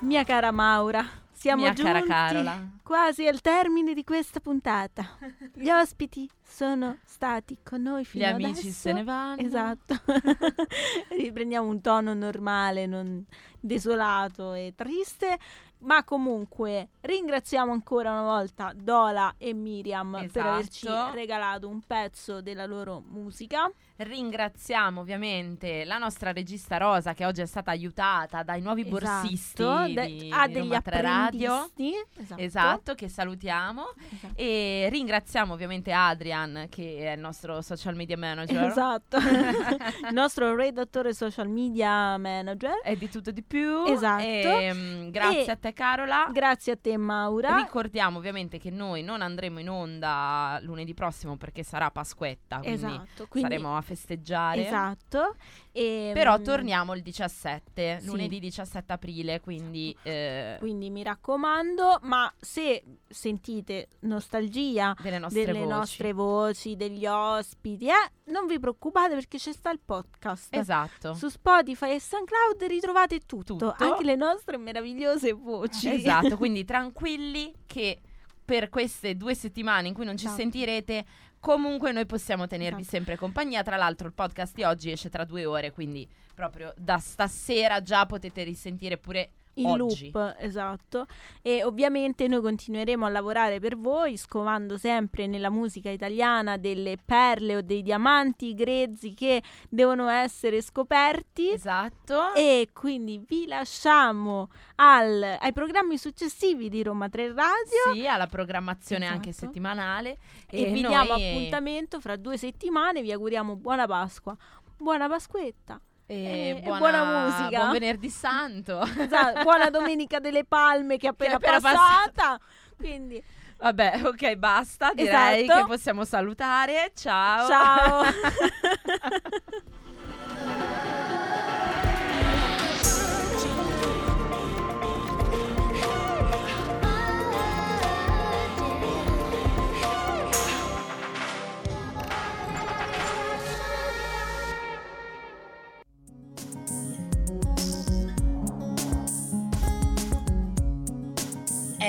Mia 0.00 0.24
cara 0.24 0.50
Maura, 0.52 1.04
siamo 1.32 1.62
Mia 1.62 1.72
giunti 1.72 1.90
cara 1.92 2.04
Carola. 2.04 2.68
quasi 2.82 3.26
al 3.26 3.40
termine 3.40 3.94
di 3.94 4.04
questa 4.04 4.40
puntata. 4.40 5.16
Gli 5.54 5.70
ospiti 5.70 6.28
sono 6.44 6.98
stati 7.04 7.58
con 7.64 7.82
noi 7.82 8.02
Gli 8.02 8.06
fino 8.06 8.26
amici 8.26 8.50
adesso. 8.60 8.70
se 8.70 8.92
ne 8.92 9.02
vanno. 9.04 9.40
Esatto. 9.40 9.94
Riprendiamo 11.10 11.68
un 11.68 11.80
tono 11.80 12.14
normale, 12.14 12.86
non 12.86 13.24
desolato 13.60 14.52
e 14.54 14.72
triste. 14.76 15.38
Ma 15.78 16.02
comunque 16.04 16.88
ringraziamo 17.00 17.70
ancora 17.70 18.10
una 18.10 18.22
volta 18.22 18.72
Dola 18.74 19.34
e 19.38 19.52
Miriam 19.52 20.12
per 20.12 20.24
Esatto. 20.24 20.48
averci 20.48 20.88
regalato 21.12 21.68
un 21.68 21.80
pezzo 21.86 22.40
della 22.40 22.66
loro 22.66 23.02
musica. 23.08 23.70
Ringraziamo 23.96 25.00
ovviamente 25.00 25.84
la 25.84 25.96
nostra 25.96 26.32
regista 26.32 26.76
Rosa 26.76 27.14
che 27.14 27.24
oggi 27.24 27.40
è 27.40 27.46
stata 27.46 27.70
aiutata 27.70 28.42
dai 28.42 28.60
nuovi 28.60 28.84
borsisti 28.84 29.62
Esatto, 29.62 29.92
da- 29.92 30.04
di, 30.04 30.30
ha 30.30 30.46
di 30.46 30.52
degli 30.52 30.68
Roma 30.68 30.82
3 30.82 31.00
Radio. 31.00 31.70
Esatto. 32.16 32.40
Esatto, 32.40 32.94
che 32.94 33.08
salutiamo. 33.08 33.94
Esatto. 34.12 34.34
E 34.36 34.88
ringraziamo 34.90 35.54
ovviamente 35.54 35.92
Adrian, 35.92 36.66
che 36.68 36.98
è 36.98 37.12
il 37.12 37.20
nostro 37.20 37.62
social 37.62 37.94
media 37.94 38.18
manager. 38.18 38.64
Esatto. 38.64 39.16
il 39.16 40.12
nostro 40.12 40.54
redattore 40.54 41.14
social 41.14 41.48
media 41.48 42.18
manager. 42.18 42.80
E 42.84 42.96
di 42.96 43.08
tutto 43.08 43.30
di 43.30 43.42
più. 43.42 43.84
Esatto. 43.86 44.22
E, 44.22 44.72
mm, 44.74 45.08
grazie 45.08 45.44
E 45.46 45.50
a 45.50 45.56
te, 45.56 45.72
Carola. 45.72 46.28
Grazie 46.32 46.72
a 46.72 46.76
te, 46.76 46.96
Maura. 46.98 47.56
Ricordiamo 47.56 48.18
ovviamente 48.18 48.58
che 48.58 48.70
noi 48.70 49.02
non 49.02 49.22
andremo 49.22 49.58
in 49.58 49.70
onda 49.70 50.58
lunedì 50.62 50.92
prossimo 50.92 51.36
perché 51.36 51.62
sarà 51.62 51.90
Pasquetta, 51.90 52.58
quindi 52.58 52.74
esatto. 52.74 53.26
Quindi, 53.28 53.50
saremo 53.50 53.76
a 53.76 53.80
festeggiare. 53.86 54.66
esatto. 54.66 55.36
E, 55.72 56.10
Però 56.14 56.38
mm, 56.38 56.42
torniamo 56.42 56.94
il 56.94 57.02
17, 57.02 57.98
Sì. 58.00 58.06
lunedì 58.06 58.38
17 58.40 58.92
aprile, 58.92 59.40
quindi 59.40 59.94
eh, 60.02 60.56
Quindi 60.58 60.88
mi 60.90 61.02
raccomando, 61.02 61.98
ma 62.02 62.32
se 62.40 62.82
sentite 63.08 63.88
nostalgia 64.00 64.94
delle 65.02 65.18
nostre 65.18 65.44
delle 65.44 65.58
voci. 65.60 65.70
nostre 65.70 66.12
voci, 66.12 66.76
degli 66.76 67.06
ospiti, 67.06 67.86
eh, 67.88 68.10
non 68.30 68.46
vi 68.46 68.58
preoccupate 68.58 69.14
perché 69.14 69.38
c'è 69.38 69.52
sta 69.52 69.70
il 69.70 69.80
podcast. 69.84 70.54
Esatto. 70.54 71.14
Su 71.14 71.28
Spotify 71.28 71.94
e 71.94 72.00
SoundCloud 72.00 72.62
ritrovate 72.64 73.20
tutto, 73.26 73.56
Tutto. 73.56 73.74
anche 73.78 74.04
le 74.04 74.16
nostre 74.16 74.56
meravigliose 74.56 75.32
voci. 75.32 75.90
Esatto, 75.92 76.36
quindi 76.38 76.64
tranquilli 76.64 77.52
che 77.66 78.00
per 78.46 78.68
queste 78.68 79.16
due 79.16 79.34
settimane 79.34 79.88
in 79.88 79.94
cui 79.94 80.04
non 80.04 80.16
ci 80.16 80.24
Esatto. 80.26 80.40
sentirete, 80.40 81.04
comunque 81.40 81.92
noi 81.92 82.06
possiamo 82.06 82.46
tenervi 82.46 82.80
Esatto. 82.80 82.96
sempre 82.96 83.16
compagnia. 83.16 83.62
Tra 83.62 83.76
l'altro 83.76 84.06
il 84.06 84.12
podcast 84.12 84.54
di 84.54 84.64
oggi 84.64 84.90
esce 84.90 85.08
tra 85.08 85.24
due 85.24 85.44
ore, 85.44 85.72
quindi 85.72 86.08
proprio 86.34 86.72
da 86.76 86.98
stasera 86.98 87.82
già 87.82 88.06
potete 88.06 88.42
risentire 88.42 88.98
pure 88.98 89.30
in 89.58 89.66
Oggi. 89.66 90.10
loop, 90.12 90.36
esatto. 90.38 91.06
E 91.42 91.62
ovviamente 91.64 92.26
noi 92.28 92.40
continueremo 92.42 93.04
a 93.06 93.08
lavorare 93.08 93.58
per 93.60 93.76
voi, 93.76 94.16
scovando 94.16 94.76
sempre 94.76 95.26
nella 95.26 95.50
musica 95.50 95.90
italiana 95.90 96.56
delle 96.56 96.96
perle 97.02 97.56
o 97.56 97.60
dei 97.62 97.82
diamanti 97.82 98.54
grezzi 98.54 99.14
che 99.14 99.42
devono 99.68 100.08
essere 100.08 100.60
scoperti. 100.62 101.50
Esatto. 101.50 102.34
E 102.34 102.68
quindi 102.72 103.22
vi 103.26 103.46
lasciamo 103.46 104.48
al- 104.76 105.36
ai 105.40 105.52
programmi 105.52 105.96
successivi 105.98 106.68
di 106.68 106.82
Roma 106.82 107.08
3 107.08 107.28
Radio. 107.28 107.92
Sì, 107.94 108.06
alla 108.06 108.26
programmazione 108.26 109.06
anche 109.06 109.30
Esatto. 109.30 109.46
settimanale. 109.46 110.18
E, 110.50 110.64
vi 110.70 110.80
noi- 110.82 110.90
diamo 110.90 111.12
appuntamento 111.14 112.00
fra 112.00 112.16
due 112.16 112.36
settimane. 112.36 113.02
Vi 113.02 113.10
auguriamo 113.12 113.56
buona 113.56 113.86
Pasqua, 113.86 114.36
buona 114.76 115.08
Pasquetta. 115.08 115.80
E 116.08 116.50
e 116.50 116.62
buona 116.62 117.04
musica. 117.04 117.58
Buon 117.58 117.72
venerdì 117.72 118.08
santo. 118.08 118.80
Esatto, 118.96 119.42
buona 119.42 119.70
Domenica 119.70 120.20
delle 120.20 120.44
Palme 120.44 120.96
che 120.96 121.06
è 121.06 121.10
appena, 121.10 121.34
appena 121.34 121.60
passata. 121.60 122.38
Quindi, 122.76 123.22
Vabbè, 123.58 124.02
ok, 124.04 124.34
basta. 124.34 124.92
Direi 124.92 125.44
Esatto. 125.44 125.60
che 125.60 125.66
possiamo 125.66 126.04
salutare. 126.04 126.92
Ciao. 126.94 127.48
ciao. 127.48 128.02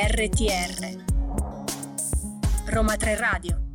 RTR 0.07 1.03
Roma 2.67 2.95
3 2.95 3.15
Radio 3.17 3.66